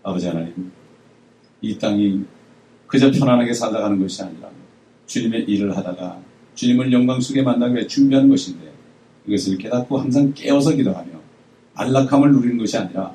아버지 0.02 0.26
하나님 0.26 0.72
이 1.60 1.78
땅이 1.78 2.24
그저 2.86 3.10
편안하게 3.10 3.54
살아가는 3.54 3.98
것이 4.00 4.22
아니라 4.22 4.50
주님의 5.06 5.44
일을 5.44 5.76
하다가 5.76 6.20
주님을 6.54 6.92
영광 6.92 7.20
속에 7.20 7.42
만나기 7.42 7.74
위해 7.74 7.86
준비하는 7.86 8.28
것인데 8.28 8.72
이것을 9.26 9.58
깨닫고 9.58 9.98
항상 9.98 10.32
깨어서 10.34 10.74
기도하며 10.74 11.10
안락함을 11.74 12.32
누리는 12.32 12.58
것이 12.58 12.76
아니라 12.76 13.14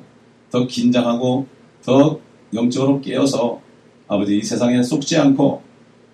더 0.49 0.65
긴장하고 0.65 1.45
더 1.83 2.19
영적으로 2.53 3.01
깨어서 3.01 3.61
아버지 4.07 4.37
이 4.37 4.41
세상에 4.41 4.81
속지 4.81 5.17
않고 5.17 5.61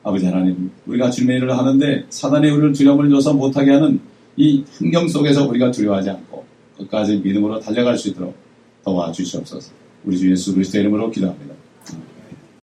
아버지 0.03 0.25
하나님 0.25 0.71
우리가 0.85 1.09
주님의 1.09 1.37
일을 1.37 1.57
하는데 1.57 2.05
사단의 2.09 2.51
우리를 2.51 2.73
두려움을 2.73 3.09
줘서 3.09 3.33
못하게 3.33 3.71
하는 3.71 3.99
이 4.35 4.63
환경 4.77 5.07
속에서 5.07 5.47
우리가 5.47 5.71
두려워하지 5.71 6.09
않고 6.09 6.43
끝까지 6.77 7.17
믿음으로 7.17 7.59
달려갈 7.59 7.97
수 7.97 8.09
있도록 8.09 8.35
도와주시옵소서 8.83 9.71
우리 10.05 10.17
주 10.17 10.29
예수 10.31 10.53
그리스도 10.53 10.79
이름으로 10.79 11.09
기도합니다. 11.11 11.53